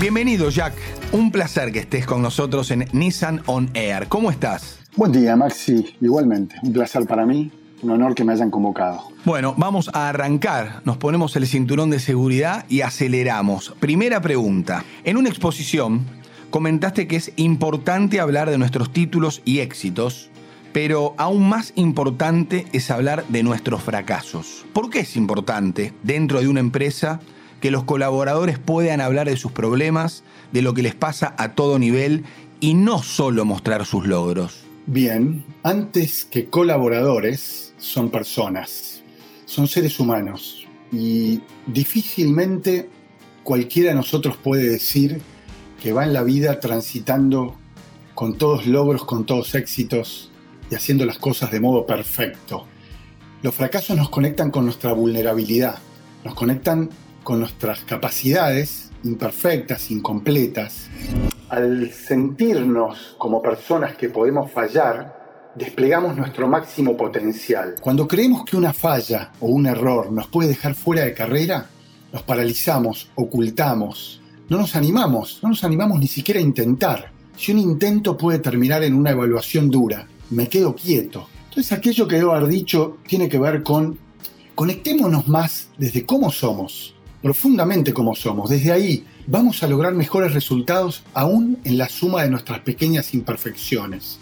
Bienvenido 0.00 0.50
Jack, 0.50 0.74
un 1.12 1.30
placer 1.30 1.72
que 1.72 1.80
estés 1.80 2.06
con 2.06 2.22
nosotros 2.22 2.70
en 2.70 2.88
Nissan 2.92 3.42
On 3.46 3.70
Air. 3.74 4.08
¿Cómo 4.08 4.30
estás? 4.30 4.78
Buen 4.98 5.12
día, 5.12 5.36
Maxi. 5.36 5.94
Igualmente, 6.00 6.56
un 6.60 6.72
placer 6.72 7.06
para 7.06 7.24
mí, 7.24 7.52
un 7.82 7.90
honor 7.90 8.16
que 8.16 8.24
me 8.24 8.32
hayan 8.32 8.50
convocado. 8.50 9.04
Bueno, 9.24 9.54
vamos 9.56 9.88
a 9.92 10.08
arrancar. 10.08 10.82
Nos 10.84 10.96
ponemos 10.96 11.36
el 11.36 11.46
cinturón 11.46 11.88
de 11.90 12.00
seguridad 12.00 12.66
y 12.68 12.80
aceleramos. 12.80 13.76
Primera 13.78 14.20
pregunta. 14.20 14.84
En 15.04 15.16
una 15.16 15.28
exposición 15.28 16.04
comentaste 16.50 17.06
que 17.06 17.14
es 17.14 17.32
importante 17.36 18.18
hablar 18.18 18.50
de 18.50 18.58
nuestros 18.58 18.92
títulos 18.92 19.40
y 19.44 19.60
éxitos, 19.60 20.30
pero 20.72 21.14
aún 21.16 21.48
más 21.48 21.72
importante 21.76 22.66
es 22.72 22.90
hablar 22.90 23.24
de 23.28 23.44
nuestros 23.44 23.80
fracasos. 23.84 24.66
¿Por 24.72 24.90
qué 24.90 24.98
es 24.98 25.14
importante 25.14 25.94
dentro 26.02 26.40
de 26.40 26.48
una 26.48 26.58
empresa 26.58 27.20
que 27.60 27.70
los 27.70 27.84
colaboradores 27.84 28.58
puedan 28.58 29.00
hablar 29.00 29.28
de 29.28 29.36
sus 29.36 29.52
problemas, 29.52 30.24
de 30.50 30.62
lo 30.62 30.74
que 30.74 30.82
les 30.82 30.96
pasa 30.96 31.36
a 31.38 31.52
todo 31.52 31.78
nivel 31.78 32.24
y 32.58 32.74
no 32.74 33.00
solo 33.00 33.44
mostrar 33.44 33.86
sus 33.86 34.04
logros? 34.04 34.67
Bien, 34.90 35.44
antes 35.64 36.24
que 36.24 36.46
colaboradores, 36.46 37.74
son 37.76 38.08
personas, 38.08 39.02
son 39.44 39.68
seres 39.68 40.00
humanos 40.00 40.66
y 40.90 41.42
difícilmente 41.66 42.88
cualquiera 43.44 43.90
de 43.90 43.96
nosotros 43.96 44.38
puede 44.42 44.66
decir 44.66 45.20
que 45.82 45.92
va 45.92 46.04
en 46.04 46.14
la 46.14 46.22
vida 46.22 46.58
transitando 46.58 47.54
con 48.14 48.38
todos 48.38 48.66
logros, 48.66 49.04
con 49.04 49.26
todos 49.26 49.54
éxitos 49.54 50.30
y 50.70 50.74
haciendo 50.74 51.04
las 51.04 51.18
cosas 51.18 51.50
de 51.50 51.60
modo 51.60 51.84
perfecto. 51.84 52.66
Los 53.42 53.54
fracasos 53.54 53.94
nos 53.94 54.08
conectan 54.08 54.50
con 54.50 54.64
nuestra 54.64 54.94
vulnerabilidad, 54.94 55.80
nos 56.24 56.34
conectan 56.34 56.88
con 57.24 57.40
nuestras 57.40 57.80
capacidades 57.80 58.90
imperfectas, 59.04 59.90
incompletas, 59.90 60.88
al 61.48 61.90
sentirnos 61.90 63.16
como 63.18 63.40
personas 63.40 63.96
que 63.96 64.10
podemos 64.10 64.50
fallar, 64.50 65.52
desplegamos 65.54 66.16
nuestro 66.16 66.46
máximo 66.48 66.96
potencial. 66.96 67.76
Cuando 67.80 68.06
creemos 68.06 68.44
que 68.44 68.56
una 68.56 68.72
falla 68.72 69.32
o 69.40 69.46
un 69.46 69.66
error 69.66 70.12
nos 70.12 70.28
puede 70.28 70.50
dejar 70.50 70.74
fuera 70.74 71.04
de 71.04 71.14
carrera, 71.14 71.66
nos 72.12 72.22
paralizamos, 72.22 73.10
ocultamos, 73.14 74.20
no 74.48 74.58
nos 74.58 74.76
animamos, 74.76 75.40
no 75.42 75.50
nos 75.50 75.64
animamos 75.64 75.98
ni 75.98 76.06
siquiera 76.06 76.40
a 76.40 76.42
intentar. 76.42 77.10
Si 77.36 77.52
un 77.52 77.58
intento 77.58 78.16
puede 78.16 78.38
terminar 78.38 78.82
en 78.82 78.94
una 78.94 79.10
evaluación 79.10 79.70
dura, 79.70 80.06
me 80.30 80.48
quedo 80.48 80.74
quieto. 80.74 81.28
Entonces 81.48 81.72
aquello 81.72 82.06
que 82.06 82.16
debo 82.16 82.32
haber 82.32 82.48
dicho 82.48 82.98
tiene 83.06 83.28
que 83.28 83.38
ver 83.38 83.62
con 83.62 83.98
conectémonos 84.54 85.28
más 85.28 85.68
desde 85.78 86.04
cómo 86.04 86.30
somos, 86.30 86.94
profundamente 87.22 87.92
como 87.92 88.14
somos. 88.14 88.50
Desde 88.50 88.72
ahí 88.72 89.04
vamos 89.30 89.62
a 89.62 89.66
lograr 89.66 89.92
mejores 89.92 90.32
resultados 90.32 91.02
aún 91.12 91.58
en 91.64 91.76
la 91.76 91.90
suma 91.90 92.22
de 92.22 92.30
nuestras 92.30 92.60
pequeñas 92.60 93.12
imperfecciones. 93.12 94.18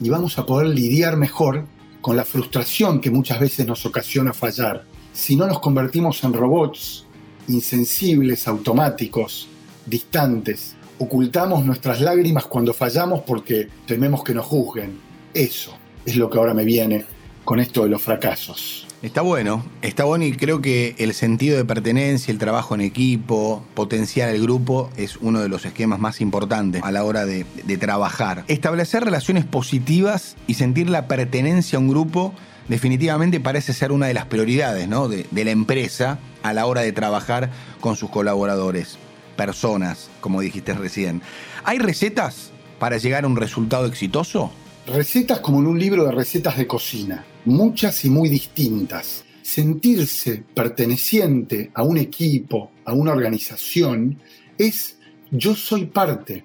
Y 0.00 0.08
vamos 0.08 0.36
a 0.36 0.46
poder 0.46 0.68
lidiar 0.68 1.16
mejor 1.16 1.64
con 2.00 2.16
la 2.16 2.24
frustración 2.24 3.00
que 3.00 3.12
muchas 3.12 3.38
veces 3.38 3.66
nos 3.66 3.86
ocasiona 3.86 4.32
fallar. 4.32 4.84
Si 5.12 5.36
no 5.36 5.46
nos 5.46 5.60
convertimos 5.60 6.24
en 6.24 6.32
robots 6.32 7.04
insensibles, 7.46 8.48
automáticos, 8.48 9.48
distantes, 9.86 10.74
ocultamos 10.98 11.64
nuestras 11.64 12.00
lágrimas 12.00 12.46
cuando 12.46 12.74
fallamos 12.74 13.20
porque 13.20 13.68
tememos 13.86 14.24
que 14.24 14.34
nos 14.34 14.46
juzguen. 14.46 14.98
Eso 15.32 15.72
es 16.04 16.16
lo 16.16 16.28
que 16.28 16.38
ahora 16.38 16.52
me 16.52 16.64
viene 16.64 17.04
con 17.44 17.60
esto 17.60 17.84
de 17.84 17.90
los 17.90 18.02
fracasos. 18.02 18.87
Está 19.00 19.20
bueno, 19.20 19.64
está 19.80 20.02
bueno 20.02 20.24
y 20.24 20.32
creo 20.32 20.60
que 20.60 20.96
el 20.98 21.14
sentido 21.14 21.56
de 21.56 21.64
pertenencia, 21.64 22.32
el 22.32 22.38
trabajo 22.38 22.74
en 22.74 22.80
equipo, 22.80 23.62
potenciar 23.74 24.28
el 24.28 24.42
grupo 24.42 24.90
es 24.96 25.18
uno 25.18 25.38
de 25.38 25.48
los 25.48 25.64
esquemas 25.64 26.00
más 26.00 26.20
importantes 26.20 26.82
a 26.82 26.90
la 26.90 27.04
hora 27.04 27.24
de, 27.24 27.44
trabajar. 27.78 28.42
Establecer 28.48 29.04
relaciones 29.04 29.44
positivas 29.44 30.36
y 30.48 30.54
sentir 30.54 30.90
la 30.90 31.06
pertenencia 31.06 31.76
a 31.76 31.80
un 31.80 31.88
grupo 31.88 32.34
definitivamente 32.66 33.38
parece 33.38 33.72
ser 33.72 33.92
una 33.92 34.06
de 34.06 34.14
las 34.14 34.26
prioridades 34.26 34.90
de, 34.90 35.26
de 35.30 35.44
la 35.44 35.50
empresa 35.52 36.18
a 36.42 36.52
la 36.52 36.66
hora 36.66 36.80
de 36.80 36.90
trabajar 36.90 37.50
con 37.80 37.94
sus 37.94 38.10
colaboradores, 38.10 38.98
personas, 39.36 40.10
como 40.20 40.40
dijiste 40.40 40.74
recién. 40.74 41.22
¿Hay 41.62 41.78
recetas 41.78 42.50
para 42.80 42.98
llegar 42.98 43.22
a 43.22 43.28
un 43.28 43.36
resultado 43.36 43.86
exitoso? 43.86 44.50
Recetas 44.94 45.40
como 45.40 45.58
en 45.58 45.66
un 45.66 45.78
libro 45.78 46.06
de 46.06 46.12
recetas 46.12 46.56
de 46.56 46.66
cocina, 46.66 47.22
muchas 47.44 48.06
y 48.06 48.10
muy 48.10 48.30
distintas. 48.30 49.22
Sentirse 49.42 50.42
perteneciente 50.54 51.70
a 51.74 51.82
un 51.82 51.98
equipo, 51.98 52.70
a 52.86 52.94
una 52.94 53.12
organización, 53.12 54.18
es 54.56 54.98
yo 55.30 55.54
soy 55.54 55.86
parte. 55.86 56.42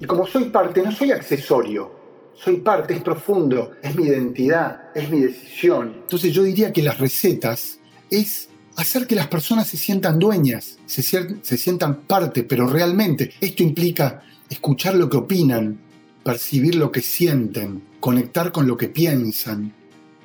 Y 0.00 0.04
como 0.04 0.26
soy 0.26 0.46
parte, 0.46 0.82
no 0.82 0.90
soy 0.90 1.12
accesorio, 1.12 1.92
soy 2.34 2.56
parte, 2.56 2.94
es 2.94 3.02
profundo, 3.02 3.70
es 3.82 3.94
mi 3.94 4.06
identidad, 4.06 4.88
es 4.92 5.08
mi 5.08 5.20
decisión. 5.20 5.94
Entonces 6.02 6.32
yo 6.32 6.42
diría 6.42 6.72
que 6.72 6.82
las 6.82 6.98
recetas 6.98 7.78
es 8.10 8.48
hacer 8.74 9.06
que 9.06 9.14
las 9.14 9.28
personas 9.28 9.68
se 9.68 9.76
sientan 9.76 10.18
dueñas, 10.18 10.78
se, 10.86 11.02
se 11.02 11.56
sientan 11.56 12.00
parte, 12.00 12.42
pero 12.42 12.66
realmente 12.66 13.30
esto 13.40 13.62
implica 13.62 14.24
escuchar 14.50 14.96
lo 14.96 15.08
que 15.08 15.18
opinan, 15.18 15.87
percibir 16.28 16.74
lo 16.74 16.92
que 16.92 17.00
sienten, 17.00 17.82
conectar 18.00 18.52
con 18.52 18.66
lo 18.66 18.76
que 18.76 18.88
piensan, 18.88 19.72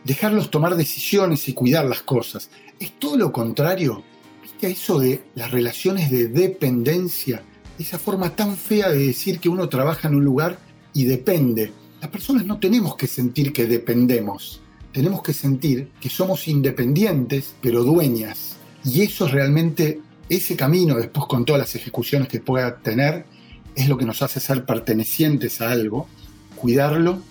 dejarlos 0.03 0.51
tomar 0.51 0.75
decisiones 0.75 1.47
y 1.47 1.53
cuidar 1.53 1.85
las 1.85 2.01
cosas. 2.01 2.49
Es 2.77 2.99
todo 2.99 3.15
lo 3.15 3.31
contrario. 3.31 4.03
¿Viste 4.41 4.67
eso 4.67 4.99
de 4.99 5.23
las 5.35 5.51
relaciones 5.51 6.11
de 6.11 6.27
dependencia? 6.27 7.41
Esa 7.79 7.97
forma 7.97 8.35
tan 8.35 8.57
fea 8.57 8.89
de 8.89 8.97
decir 8.97 9.39
que 9.39 9.47
uno 9.47 9.69
trabaja 9.69 10.09
en 10.09 10.15
un 10.15 10.25
lugar 10.25 10.59
y 10.93 11.05
depende. 11.05 11.71
Las 12.01 12.11
personas 12.11 12.45
no 12.45 12.59
tenemos 12.59 12.97
que 12.97 13.07
sentir 13.07 13.53
que 13.53 13.65
dependemos. 13.65 14.59
Tenemos 14.91 15.23
que 15.23 15.31
sentir 15.31 15.89
que 16.01 16.09
somos 16.09 16.49
independientes, 16.49 17.55
pero 17.61 17.85
dueñas. 17.85 18.57
Y 18.83 19.03
eso 19.03 19.27
es 19.27 19.31
realmente, 19.31 20.01
ese 20.27 20.57
camino, 20.57 20.95
después 20.95 21.27
con 21.27 21.45
todas 21.45 21.61
las 21.61 21.75
ejecuciones 21.75 22.27
que 22.27 22.41
pueda 22.41 22.79
tener, 22.79 23.25
es 23.75 23.89
lo 23.89 23.97
que 23.97 24.05
nos 24.05 24.21
hace 24.21 24.39
ser 24.39 24.65
pertenecientes 24.65 25.61
a 25.61 25.71
algo, 25.71 26.07
cuidarlo, 26.55 27.21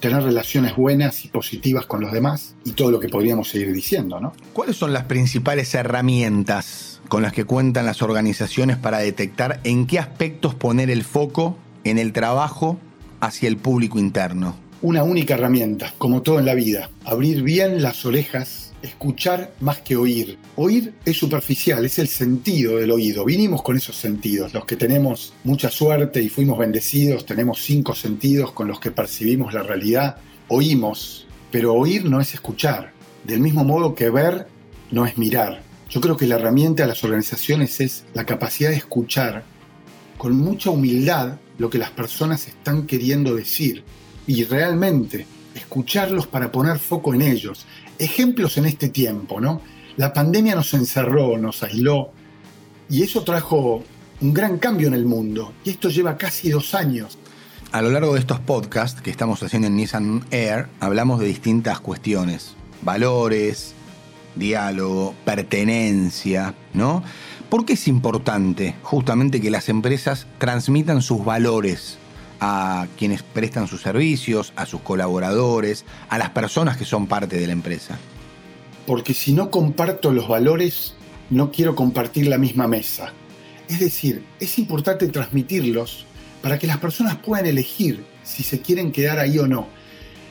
tener 0.00 0.22
relaciones 0.22 0.76
buenas 0.76 1.24
y 1.24 1.28
positivas 1.28 1.86
con 1.86 2.00
los 2.00 2.12
demás 2.12 2.54
y 2.64 2.72
todo 2.72 2.90
lo 2.90 3.00
que 3.00 3.08
podríamos 3.08 3.48
seguir 3.48 3.72
diciendo, 3.72 4.20
¿no? 4.20 4.32
¿Cuáles 4.52 4.76
son 4.76 4.92
las 4.92 5.04
principales 5.04 5.74
herramientas 5.74 7.00
con 7.08 7.22
las 7.22 7.32
que 7.32 7.44
cuentan 7.44 7.86
las 7.86 8.02
organizaciones 8.02 8.76
para 8.76 8.98
detectar 8.98 9.60
en 9.64 9.86
qué 9.86 9.98
aspectos 9.98 10.54
poner 10.54 10.90
el 10.90 11.04
foco 11.04 11.56
en 11.84 11.98
el 11.98 12.12
trabajo 12.12 12.78
hacia 13.20 13.48
el 13.48 13.56
público 13.56 13.98
interno? 13.98 14.56
Una 14.82 15.02
única 15.02 15.34
herramienta, 15.34 15.94
como 15.96 16.22
todo 16.22 16.38
en 16.38 16.44
la 16.44 16.54
vida, 16.54 16.90
abrir 17.04 17.42
bien 17.42 17.82
las 17.82 18.04
orejas 18.04 18.63
escuchar 18.84 19.52
más 19.60 19.78
que 19.78 19.96
oír. 19.96 20.38
Oír 20.56 20.94
es 21.04 21.16
superficial, 21.16 21.84
es 21.84 21.98
el 21.98 22.08
sentido 22.08 22.76
del 22.76 22.90
oído. 22.90 23.24
Vinimos 23.24 23.62
con 23.62 23.76
esos 23.76 23.96
sentidos. 23.96 24.52
Los 24.52 24.66
que 24.66 24.76
tenemos 24.76 25.32
mucha 25.42 25.70
suerte 25.70 26.22
y 26.22 26.28
fuimos 26.28 26.58
bendecidos, 26.58 27.24
tenemos 27.24 27.62
cinco 27.62 27.94
sentidos 27.94 28.52
con 28.52 28.68
los 28.68 28.80
que 28.80 28.90
percibimos 28.90 29.54
la 29.54 29.62
realidad. 29.62 30.16
Oímos, 30.48 31.26
pero 31.50 31.74
oír 31.74 32.04
no 32.04 32.20
es 32.20 32.34
escuchar. 32.34 32.92
Del 33.24 33.40
mismo 33.40 33.64
modo 33.64 33.94
que 33.94 34.10
ver 34.10 34.46
no 34.90 35.06
es 35.06 35.16
mirar. 35.16 35.62
Yo 35.88 36.00
creo 36.00 36.16
que 36.16 36.26
la 36.26 36.36
herramienta 36.36 36.82
de 36.82 36.90
las 36.90 37.02
organizaciones 37.04 37.80
es 37.80 38.04
la 38.12 38.26
capacidad 38.26 38.70
de 38.70 38.76
escuchar 38.76 39.44
con 40.18 40.36
mucha 40.36 40.70
humildad 40.70 41.38
lo 41.58 41.70
que 41.70 41.78
las 41.78 41.90
personas 41.90 42.48
están 42.48 42.86
queriendo 42.86 43.34
decir 43.34 43.82
y 44.26 44.44
realmente 44.44 45.26
escucharlos 45.54 46.26
para 46.26 46.50
poner 46.50 46.78
foco 46.78 47.14
en 47.14 47.22
ellos 47.22 47.66
ejemplos 47.98 48.56
en 48.58 48.66
este 48.66 48.88
tiempo, 48.88 49.40
¿no? 49.40 49.60
La 49.96 50.12
pandemia 50.12 50.54
nos 50.54 50.74
encerró, 50.74 51.38
nos 51.38 51.62
aisló, 51.62 52.10
y 52.88 53.02
eso 53.02 53.22
trajo 53.22 53.82
un 54.20 54.34
gran 54.34 54.58
cambio 54.58 54.88
en 54.88 54.94
el 54.94 55.06
mundo. 55.06 55.52
Y 55.64 55.70
esto 55.70 55.88
lleva 55.88 56.16
casi 56.16 56.50
dos 56.50 56.74
años. 56.74 57.18
A 57.72 57.82
lo 57.82 57.90
largo 57.90 58.14
de 58.14 58.20
estos 58.20 58.40
podcasts 58.40 59.00
que 59.00 59.10
estamos 59.10 59.42
haciendo 59.42 59.68
en 59.68 59.76
Nissan 59.76 60.24
Air, 60.30 60.68
hablamos 60.80 61.20
de 61.20 61.26
distintas 61.26 61.80
cuestiones. 61.80 62.54
Valores, 62.82 63.74
diálogo, 64.36 65.14
pertenencia, 65.24 66.54
¿no? 66.72 67.02
¿Por 67.48 67.64
qué 67.64 67.74
es 67.74 67.88
importante 67.88 68.74
justamente 68.82 69.40
que 69.40 69.50
las 69.50 69.68
empresas 69.68 70.26
transmitan 70.38 71.02
sus 71.02 71.24
valores 71.24 71.98
a 72.46 72.88
quienes 72.98 73.22
prestan 73.22 73.68
sus 73.68 73.80
servicios, 73.80 74.52
a 74.54 74.66
sus 74.66 74.82
colaboradores, 74.82 75.86
a 76.10 76.18
las 76.18 76.28
personas 76.30 76.76
que 76.76 76.84
son 76.84 77.06
parte 77.06 77.38
de 77.40 77.46
la 77.46 77.54
empresa. 77.54 77.98
Porque 78.86 79.14
si 79.14 79.32
no 79.32 79.50
comparto 79.50 80.12
los 80.12 80.28
valores, 80.28 80.92
no 81.30 81.50
quiero 81.50 81.74
compartir 81.74 82.26
la 82.26 82.36
misma 82.36 82.68
mesa. 82.68 83.14
Es 83.66 83.80
decir, 83.80 84.22
es 84.40 84.58
importante 84.58 85.08
transmitirlos 85.08 86.04
para 86.42 86.58
que 86.58 86.66
las 86.66 86.76
personas 86.76 87.16
puedan 87.16 87.46
elegir 87.46 88.04
si 88.22 88.42
se 88.42 88.60
quieren 88.60 88.92
quedar 88.92 89.18
ahí 89.18 89.38
o 89.38 89.46
no. 89.46 89.66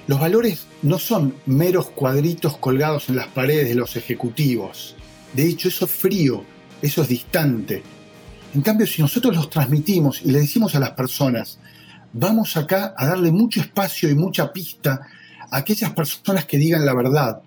Los 0.06 0.19
valores 0.19 0.67
no 0.84 0.99
son 0.99 1.34
meros 1.47 1.89
cuadritos 1.89 2.58
colgados 2.58 3.10
en 3.10 3.15
las 3.15 3.28
paredes 3.30 3.69
de 3.69 3.76
los 3.76 3.95
ejecutivos. 3.95 4.95
De 5.34 5.47
hecho, 5.47 5.69
eso 5.69 5.86
es 5.86 5.91
frío, 5.91 6.43
eso 6.80 7.02
es 7.02 7.08
distante. 7.08 7.82
En 8.54 8.62
cambio, 8.62 8.86
si 8.86 9.02
nosotros 9.02 9.36
los 9.36 9.49
transmitimos 9.49 10.21
y 10.21 10.30
le 10.30 10.41
decimos 10.41 10.76
a 10.76 10.80
las 10.80 10.91
personas, 10.91 11.58
vamos 12.13 12.56
acá 12.56 12.93
a 12.95 13.08
darle 13.08 13.32
mucho 13.32 13.60
espacio 13.60 14.10
y 14.10 14.15
mucha 14.15 14.54
pista 14.54 15.02
a 15.49 15.58
aquellas 15.58 15.91
personas 15.91 16.45
que 16.45 16.58
digan 16.58 16.86
la 16.86 16.93
verdad, 16.93 17.41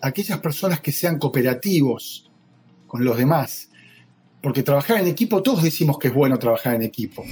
a 0.00 0.08
aquellas 0.08 0.38
personas 0.38 0.80
que 0.80 0.92
sean 0.92 1.18
cooperativos 1.18 2.30
con 2.86 3.04
los 3.04 3.16
demás. 3.16 3.70
Porque 4.42 4.62
trabajar 4.62 4.98
en 5.00 5.06
equipo, 5.06 5.42
todos 5.42 5.62
decimos 5.62 5.98
que 5.98 6.08
es 6.08 6.14
bueno 6.14 6.38
trabajar 6.38 6.74
en 6.74 6.82
equipo. 6.82 7.24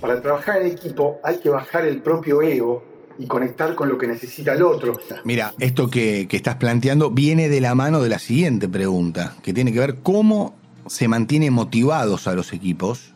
Para 0.00 0.20
trabajar 0.20 0.62
en 0.62 0.72
equipo 0.72 1.20
hay 1.22 1.38
que 1.38 1.48
bajar 1.48 1.86
el 1.86 2.02
propio 2.02 2.42
ego 2.42 2.84
y 3.18 3.26
conectar 3.26 3.74
con 3.74 3.88
lo 3.88 3.96
que 3.96 4.08
necesita 4.08 4.52
el 4.54 4.62
otro. 4.62 4.98
Mira, 5.24 5.54
esto 5.58 5.88
que, 5.88 6.26
que 6.28 6.36
estás 6.36 6.56
planteando 6.56 7.10
viene 7.10 7.48
de 7.48 7.60
la 7.60 7.74
mano 7.74 8.02
de 8.02 8.08
la 8.08 8.18
siguiente 8.18 8.68
pregunta, 8.68 9.36
que 9.42 9.54
tiene 9.54 9.72
que 9.72 9.78
ver 9.78 9.96
cómo 10.02 10.54
se 10.86 11.08
mantiene 11.08 11.50
motivados 11.50 12.26
a 12.26 12.34
los 12.34 12.52
equipos 12.52 13.14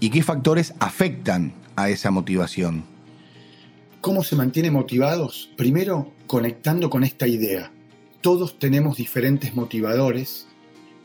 y 0.00 0.10
qué 0.10 0.22
factores 0.22 0.74
afectan 0.78 1.52
a 1.76 1.90
esa 1.90 2.10
motivación? 2.10 2.84
¿Cómo 4.00 4.22
se 4.22 4.36
mantiene 4.36 4.70
motivados? 4.70 5.50
Primero, 5.56 6.12
conectando 6.26 6.90
con 6.90 7.04
esta 7.04 7.26
idea. 7.26 7.72
Todos 8.20 8.58
tenemos 8.58 8.96
diferentes 8.96 9.54
motivadores 9.54 10.46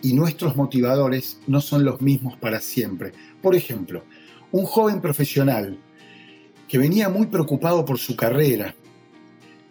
y 0.02 0.14
nuestros 0.14 0.56
motivadores 0.56 1.40
no 1.48 1.62
son 1.62 1.84
los 1.84 2.02
mismos 2.02 2.38
para 2.38 2.60
siempre. 2.60 3.14
Por 3.42 3.56
ejemplo, 3.56 4.04
un 4.52 4.66
joven 4.66 5.02
profesional 5.02 5.78
que 6.68 6.78
venía 6.78 7.10
muy 7.10 7.28
preocupado 7.28 7.86
por 7.86 7.98
su 7.98 8.16
carrera, 8.16 8.76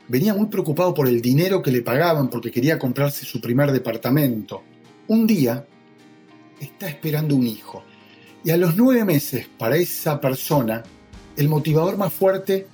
venía 0.09 0.35
muy 0.35 0.47
preocupado 0.47 0.95
por 0.95 1.07
el 1.07 1.21
dinero 1.21 1.63
que 1.63 1.71
le 1.71 1.83
pagaban 1.83 2.29
porque 2.29 2.51
quería 2.51 2.79
comprarse 2.79 3.25
su 3.25 3.41
primer 3.41 3.73
departamento. 3.73 4.63
Un 5.07 5.27
día 5.27 5.67
está 6.61 6.89
esperando 6.89 7.37
un 7.37 7.47
hijo 7.47 7.85
y 8.45 8.51
a 8.51 8.57
los 8.57 8.77
nueve 8.77 9.05
meses, 9.05 9.49
para 9.59 9.77
esa 9.77 10.21
persona, 10.21 10.83
el 11.37 11.49
motivador 11.49 11.97
más 11.97 12.13
fuerte 12.13 12.67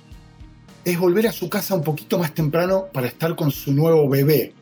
es 0.83 0.99
volver 0.99 1.27
a 1.27 1.31
su 1.31 1.49
casa 1.49 1.73
un 1.73 1.83
poquito 1.83 2.19
más 2.19 2.33
temprano 2.33 2.85
para 2.93 3.07
estar 3.07 3.35
con 3.35 3.51
su 3.51 3.73
nuevo 3.73 4.07
bebé. 4.07 4.53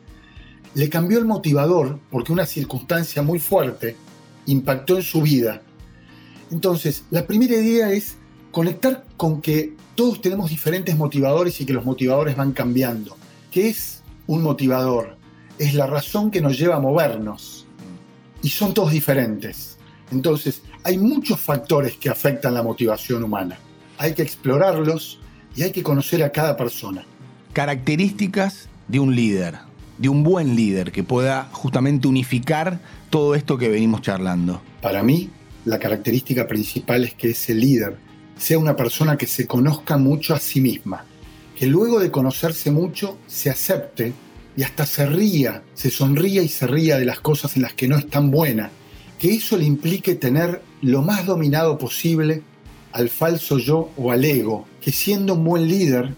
Le 0.74 0.88
cambió 0.88 1.18
el 1.18 1.26
motivador 1.26 2.00
porque 2.10 2.32
una 2.32 2.46
circunstancia 2.46 3.22
muy 3.22 3.38
fuerte 3.38 3.96
impactó 4.46 4.96
en 4.96 5.02
su 5.02 5.20
vida. 5.20 5.62
Entonces, 6.50 7.04
la 7.10 7.26
primera 7.26 7.54
idea 7.54 7.92
es 7.92 8.16
conectar 8.50 9.04
con 9.16 9.42
que 9.42 9.74
todos 9.94 10.20
tenemos 10.20 10.50
diferentes 10.50 10.96
motivadores 10.96 11.60
y 11.60 11.66
que 11.66 11.72
los 11.72 11.84
motivadores 11.84 12.36
van 12.36 12.52
cambiando. 12.52 13.16
¿Qué 13.50 13.68
es 13.68 14.02
un 14.26 14.42
motivador? 14.42 15.16
Es 15.58 15.74
la 15.74 15.86
razón 15.86 16.30
que 16.30 16.40
nos 16.40 16.58
lleva 16.58 16.76
a 16.76 16.80
movernos. 16.80 17.66
Y 18.42 18.48
son 18.48 18.74
todos 18.74 18.92
diferentes. 18.92 19.78
Entonces, 20.10 20.62
hay 20.84 20.98
muchos 20.98 21.40
factores 21.40 21.96
que 21.96 22.10
afectan 22.10 22.52
la 22.52 22.62
motivación 22.62 23.24
humana. 23.24 23.58
Hay 23.96 24.12
que 24.12 24.22
explorarlos 24.22 25.18
y 25.56 25.62
hay 25.62 25.72
que 25.72 25.82
conocer 25.82 26.22
a 26.22 26.30
cada 26.30 26.56
persona. 26.56 27.06
Características 27.54 28.68
de 28.86 29.00
un 29.00 29.16
líder, 29.16 29.54
de 29.96 30.10
un 30.10 30.22
buen 30.22 30.54
líder 30.54 30.92
que 30.92 31.02
pueda 31.02 31.48
justamente 31.52 32.06
unificar 32.06 32.80
todo 33.08 33.34
esto 33.34 33.56
que 33.56 33.70
venimos 33.70 34.02
charlando. 34.02 34.60
Para 34.82 35.02
mí, 35.02 35.30
la 35.64 35.78
característica 35.78 36.46
principal 36.46 37.04
es 37.04 37.14
que 37.14 37.30
ese 37.30 37.54
líder 37.54 37.96
sea 38.36 38.58
una 38.58 38.76
persona 38.76 39.16
que 39.16 39.26
se 39.26 39.46
conozca 39.46 39.96
mucho 39.96 40.34
a 40.34 40.38
sí 40.38 40.60
misma, 40.60 41.06
que 41.58 41.66
luego 41.66 41.98
de 41.98 42.10
conocerse 42.10 42.70
mucho 42.70 43.16
se 43.26 43.48
acepte 43.48 44.12
y 44.54 44.62
hasta 44.64 44.84
se 44.84 45.06
ría, 45.06 45.62
se 45.72 45.90
sonría 45.90 46.42
y 46.42 46.48
se 46.48 46.66
ría 46.66 46.98
de 46.98 47.06
las 47.06 47.20
cosas 47.20 47.56
en 47.56 47.62
las 47.62 47.72
que 47.72 47.88
no 47.88 47.96
es 47.96 48.10
tan 48.10 48.30
buena, 48.30 48.70
que 49.24 49.32
eso 49.32 49.56
le 49.56 49.64
implique 49.64 50.16
tener 50.16 50.60
lo 50.82 51.00
más 51.00 51.24
dominado 51.24 51.78
posible 51.78 52.42
al 52.92 53.08
falso 53.08 53.56
yo 53.56 53.90
o 53.96 54.10
al 54.10 54.22
ego, 54.22 54.66
que 54.82 54.92
siendo 54.92 55.32
un 55.32 55.44
buen 55.44 55.66
líder 55.66 56.14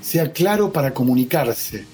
sea 0.00 0.32
claro 0.32 0.72
para 0.72 0.92
comunicarse, 0.92 1.84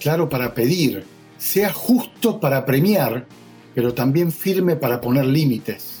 claro 0.00 0.28
para 0.28 0.54
pedir, 0.54 1.04
sea 1.38 1.72
justo 1.72 2.40
para 2.40 2.66
premiar, 2.66 3.28
pero 3.76 3.94
también 3.94 4.32
firme 4.32 4.74
para 4.74 5.00
poner 5.00 5.24
límites. 5.24 6.00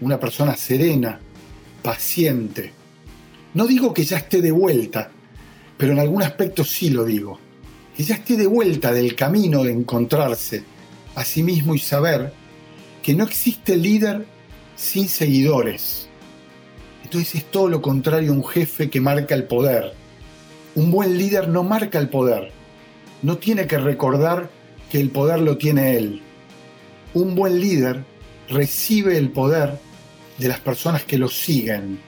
Una 0.00 0.20
persona 0.20 0.54
serena, 0.54 1.18
paciente. 1.82 2.70
No 3.52 3.66
digo 3.66 3.92
que 3.92 4.04
ya 4.04 4.18
esté 4.18 4.42
de 4.42 4.52
vuelta, 4.52 5.10
pero 5.76 5.90
en 5.90 5.98
algún 5.98 6.22
aspecto 6.22 6.62
sí 6.62 6.90
lo 6.90 7.04
digo. 7.04 7.40
Que 7.96 8.04
ya 8.04 8.14
esté 8.14 8.36
de 8.36 8.46
vuelta 8.46 8.92
del 8.92 9.16
camino 9.16 9.64
de 9.64 9.72
encontrarse 9.72 10.62
a 11.16 11.24
sí 11.24 11.42
mismo 11.42 11.74
y 11.74 11.80
saber 11.80 12.45
que 13.06 13.14
no 13.14 13.22
existe 13.22 13.76
líder 13.76 14.26
sin 14.74 15.08
seguidores. 15.08 16.08
Entonces 17.04 17.36
es 17.36 17.44
todo 17.44 17.68
lo 17.68 17.80
contrario 17.80 18.32
a 18.32 18.34
un 18.34 18.44
jefe 18.44 18.90
que 18.90 19.00
marca 19.00 19.36
el 19.36 19.44
poder. 19.44 19.92
Un 20.74 20.90
buen 20.90 21.16
líder 21.16 21.46
no 21.46 21.62
marca 21.62 22.00
el 22.00 22.08
poder. 22.08 22.50
No 23.22 23.38
tiene 23.38 23.68
que 23.68 23.78
recordar 23.78 24.50
que 24.90 24.98
el 24.98 25.10
poder 25.10 25.38
lo 25.38 25.56
tiene 25.56 25.96
él. 25.96 26.20
Un 27.14 27.36
buen 27.36 27.60
líder 27.60 28.02
recibe 28.48 29.16
el 29.18 29.30
poder 29.30 29.78
de 30.38 30.48
las 30.48 30.58
personas 30.58 31.04
que 31.04 31.16
lo 31.16 31.28
siguen. 31.28 32.00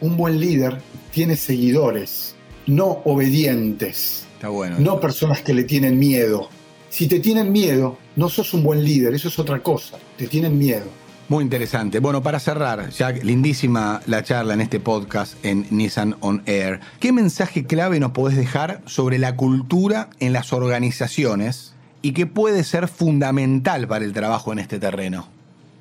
Un 0.00 0.16
buen 0.16 0.40
líder 0.40 0.78
tiene 1.12 1.36
seguidores, 1.36 2.34
no 2.66 3.02
obedientes. 3.04 4.26
Está 4.34 4.48
bueno. 4.48 4.80
No 4.80 4.98
personas 4.98 5.42
que 5.42 5.54
le 5.54 5.62
tienen 5.62 5.96
miedo. 5.96 6.48
Si 6.90 7.06
te 7.06 7.20
tienen 7.20 7.52
miedo, 7.52 7.98
no 8.16 8.28
sos 8.28 8.52
un 8.52 8.64
buen 8.64 8.84
líder, 8.84 9.14
eso 9.14 9.28
es 9.28 9.38
otra 9.38 9.62
cosa. 9.62 9.96
Te 10.18 10.26
tienen 10.26 10.58
miedo. 10.58 10.86
Muy 11.28 11.44
interesante. 11.44 12.00
Bueno, 12.00 12.20
para 12.20 12.40
cerrar, 12.40 12.90
Jack, 12.90 13.22
lindísima 13.22 14.02
la 14.06 14.24
charla 14.24 14.54
en 14.54 14.60
este 14.60 14.80
podcast 14.80 15.34
en 15.44 15.64
Nissan 15.70 16.16
On 16.18 16.42
Air. 16.46 16.80
¿Qué 16.98 17.12
mensaje 17.12 17.64
clave 17.64 18.00
nos 18.00 18.10
podés 18.10 18.36
dejar 18.36 18.82
sobre 18.86 19.18
la 19.18 19.36
cultura 19.36 20.10
en 20.18 20.32
las 20.32 20.52
organizaciones 20.52 21.74
y 22.02 22.10
qué 22.12 22.26
puede 22.26 22.64
ser 22.64 22.88
fundamental 22.88 23.86
para 23.86 24.04
el 24.04 24.12
trabajo 24.12 24.52
en 24.52 24.58
este 24.58 24.80
terreno? 24.80 25.28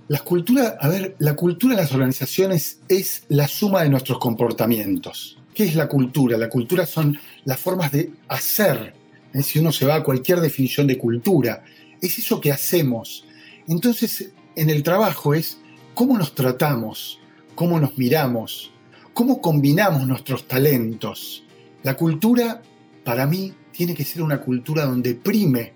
La 0.09 0.19
cultura, 0.19 0.77
a 0.79 0.87
ver, 0.87 1.15
la 1.17 1.35
cultura 1.35 1.73
en 1.73 1.79
las 1.79 1.91
organizaciones 1.91 2.81
es 2.87 3.23
la 3.29 3.47
suma 3.47 3.81
de 3.81 3.89
nuestros 3.89 4.19
comportamientos. 4.19 5.39
¿Qué 5.55 5.63
es 5.63 5.73
la 5.73 5.87
cultura? 5.87 6.37
La 6.37 6.49
cultura 6.49 6.85
son 6.85 7.17
las 7.45 7.59
formas 7.59 7.91
de 7.91 8.11
hacer. 8.27 8.98
Si 9.33 9.59
uno 9.59 9.71
se 9.71 9.85
va 9.85 9.95
a 9.95 10.03
cualquier 10.03 10.41
definición 10.41 10.87
de 10.87 10.97
cultura, 10.97 11.63
es 12.01 12.17
eso 12.17 12.41
que 12.41 12.51
hacemos. 12.51 13.25
Entonces, 13.67 14.31
en 14.55 14.69
el 14.69 14.83
trabajo 14.83 15.33
es 15.33 15.57
cómo 15.93 16.17
nos 16.17 16.33
tratamos, 16.33 17.19
cómo 17.55 17.79
nos 17.79 17.97
miramos, 17.97 18.71
cómo 19.13 19.41
combinamos 19.41 20.07
nuestros 20.07 20.47
talentos. 20.47 21.43
La 21.83 21.95
cultura, 21.95 22.61
para 23.03 23.25
mí, 23.27 23.53
tiene 23.71 23.95
que 23.95 24.03
ser 24.03 24.21
una 24.21 24.41
cultura 24.41 24.85
donde 24.85 25.15
prime 25.15 25.73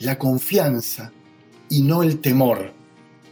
la 0.00 0.18
confianza 0.18 1.12
y 1.68 1.82
no 1.82 2.02
el 2.02 2.20
temor. 2.20 2.72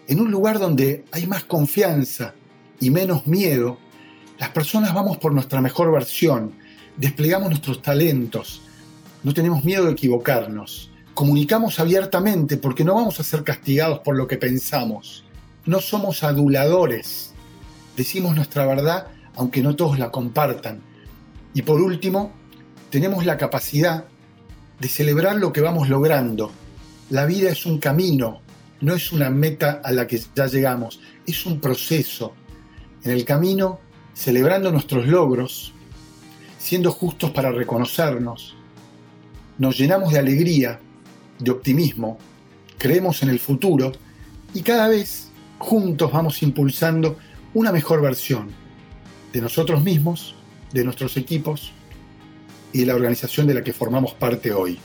En 0.07 0.21
un 0.21 0.31
lugar 0.31 0.59
donde 0.59 1.05
hay 1.11 1.27
más 1.27 1.45
confianza 1.45 2.35
y 2.81 2.91
menos 2.91 3.27
miedo, 3.27 3.79
las 4.39 4.51
personas 4.51 4.93
vamos 4.95 5.19
por 5.19 5.33
nuestra 5.33 5.61
mejor 5.61 5.93
versión, 5.93 6.53
desplegamos 6.97 7.51
nuestros 7.51 7.83
talentos, 7.83 8.63
no 9.23 9.35
tenemos 9.35 9.65
miedo 9.65 9.87
de 9.87 9.93
equivocarnos 9.93 10.93
comunicamos 11.15 11.79
abiertamente 11.79 12.57
porque 12.57 12.85
no 12.85 12.95
vamos 12.95 13.21
a 13.21 13.25
ser 13.25 13.45
castigados 13.45 14.01
por 14.01 14.17
lo 14.17 14.27
que 14.27 14.39
pensamos. 14.39 15.25
No 15.67 15.81
somos 15.81 16.23
aduladores. 16.23 17.33
Decimos 17.97 18.35
nuestra 18.35 18.67
verdad 18.67 19.09
aunque 19.35 19.63
no 19.63 19.77
todos 19.77 19.99
la 19.99 20.11
compartan. 20.11 20.83
Y 21.55 21.63
por 21.63 21.81
último, 21.81 22.33
tenemos 22.91 23.25
la 23.25 23.39
capacidad 23.39 24.05
de 24.79 24.89
celebrar 24.89 25.37
lo 25.37 25.53
que 25.53 25.61
vamos 25.61 25.89
logrando. 25.89 26.51
La 27.09 27.25
vida 27.25 27.51
es 27.51 27.65
un 27.65 27.79
camino, 27.79 28.41
no 28.81 28.95
es 28.95 29.13
una 29.13 29.31
meta 29.31 29.81
a 29.83 29.93
la 29.93 30.07
que 30.07 30.21
ya 30.35 30.47
llegamos, 30.47 31.01
es 31.27 31.47
un 31.47 31.61
proceso. 31.61 32.35
En 33.05 33.11
el 33.11 33.25
camino, 33.25 33.81
celebrando 34.13 34.71
nuestros 34.71 35.07
logros, 35.07 35.73
siendo 36.59 36.93
justos 36.93 37.31
para 37.31 37.51
reconocernos, 37.51 38.55
nos 39.63 39.79
llenamos 39.79 40.13
de 40.13 40.19
alegría 40.19 40.81
de 41.39 41.51
optimismo, 41.53 42.19
creemos 42.79 43.23
en 43.23 43.29
el 43.29 43.39
futuro 43.39 43.93
y 44.53 44.63
cada 44.63 44.89
vez 44.89 45.29
juntos 45.59 46.11
vamos 46.11 46.43
impulsando 46.43 47.17
una 47.55 47.71
mejor 47.71 48.03
versión 48.03 48.51
de 49.33 49.41
nosotros 49.41 49.85
mismos, 49.85 50.35
de 50.73 50.83
nuestros 50.83 51.17
equipos 51.17 51.71
y 52.73 52.81
de 52.81 52.87
la 52.87 52.97
organización 52.97 53.47
de 53.47 53.55
la 53.55 53.63
que 53.63 53.73
formamos 53.73 54.15
parte 54.15 54.53
hoy. 54.53 54.81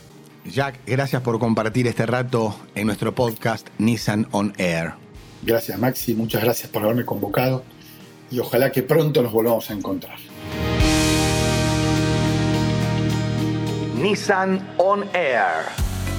Jack, 0.45 0.79
gracias 0.85 1.23
por 1.23 1.39
compartir 1.39 1.87
este 1.87 2.05
rato 2.05 2.55
en 2.75 2.85
nuestro 2.85 3.15
podcast 3.15 3.67
Nissan 3.79 4.27
On 4.29 4.53
Air. 4.59 4.93
Gracias 5.41 5.79
Maxi, 5.79 6.13
muchas 6.13 6.43
gracias 6.43 6.69
por 6.69 6.83
haberme 6.83 7.03
convocado 7.03 7.63
y 8.29 8.37
ojalá 8.37 8.71
que 8.71 8.83
pronto 8.83 9.23
nos 9.23 9.31
volvamos 9.31 9.71
a 9.71 9.73
encontrar. 9.73 10.19
Nissan 13.97 14.60
On 14.77 15.03
Air 15.15 15.65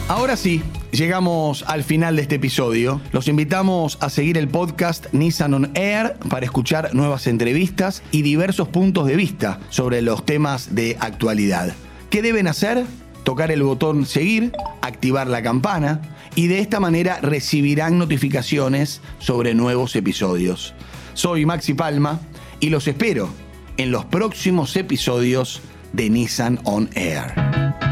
Ahora 0.09 0.37
sí, 0.37 0.63
llegamos 0.91 1.63
al 1.69 1.85
final 1.85 2.17
de 2.17 2.23
este 2.23 2.37
episodio. 2.37 3.01
Los 3.13 3.29
invitamos 3.29 3.99
a 4.01 4.11
seguir 4.11 4.37
el 4.37 4.49
podcast 4.49 5.07
Nissan 5.13 5.55
On 5.55 5.71
Air 5.75 6.17
para 6.29 6.45
escuchar 6.45 6.95
nuevas 6.95 7.27
entrevistas 7.27 8.03
y 8.11 8.23
diversos 8.23 8.69
puntos 8.69 9.07
de 9.07 9.15
vista 9.15 9.61
sobre 9.69 10.03
los 10.03 10.25
temas 10.25 10.75
de 10.75 10.97
actualidad. 10.99 11.73
¿Qué 12.11 12.23
deben 12.23 12.49
hacer? 12.49 12.85
Tocar 13.23 13.53
el 13.53 13.63
botón 13.63 14.07
seguir, 14.07 14.53
activar 14.81 15.29
la 15.29 15.43
campana 15.43 16.01
y 16.35 16.47
de 16.49 16.59
esta 16.61 16.81
manera 16.81 17.21
recibirán 17.21 17.99
notificaciones 17.99 19.03
sobre 19.19 19.55
nuevos 19.55 19.95
episodios. 19.95 20.75
Soy 21.15 21.47
Maxi 21.47 21.75
Palma 21.75 22.19
y 22.59 22.71
los 22.71 22.89
espero 22.89 23.29
en 23.77 23.93
los 23.93 24.05
próximos 24.05 24.75
episodios 24.77 25.63
de 25.93 26.09
Nissan 26.09 26.59
On 26.65 26.89
Air. 26.95 27.88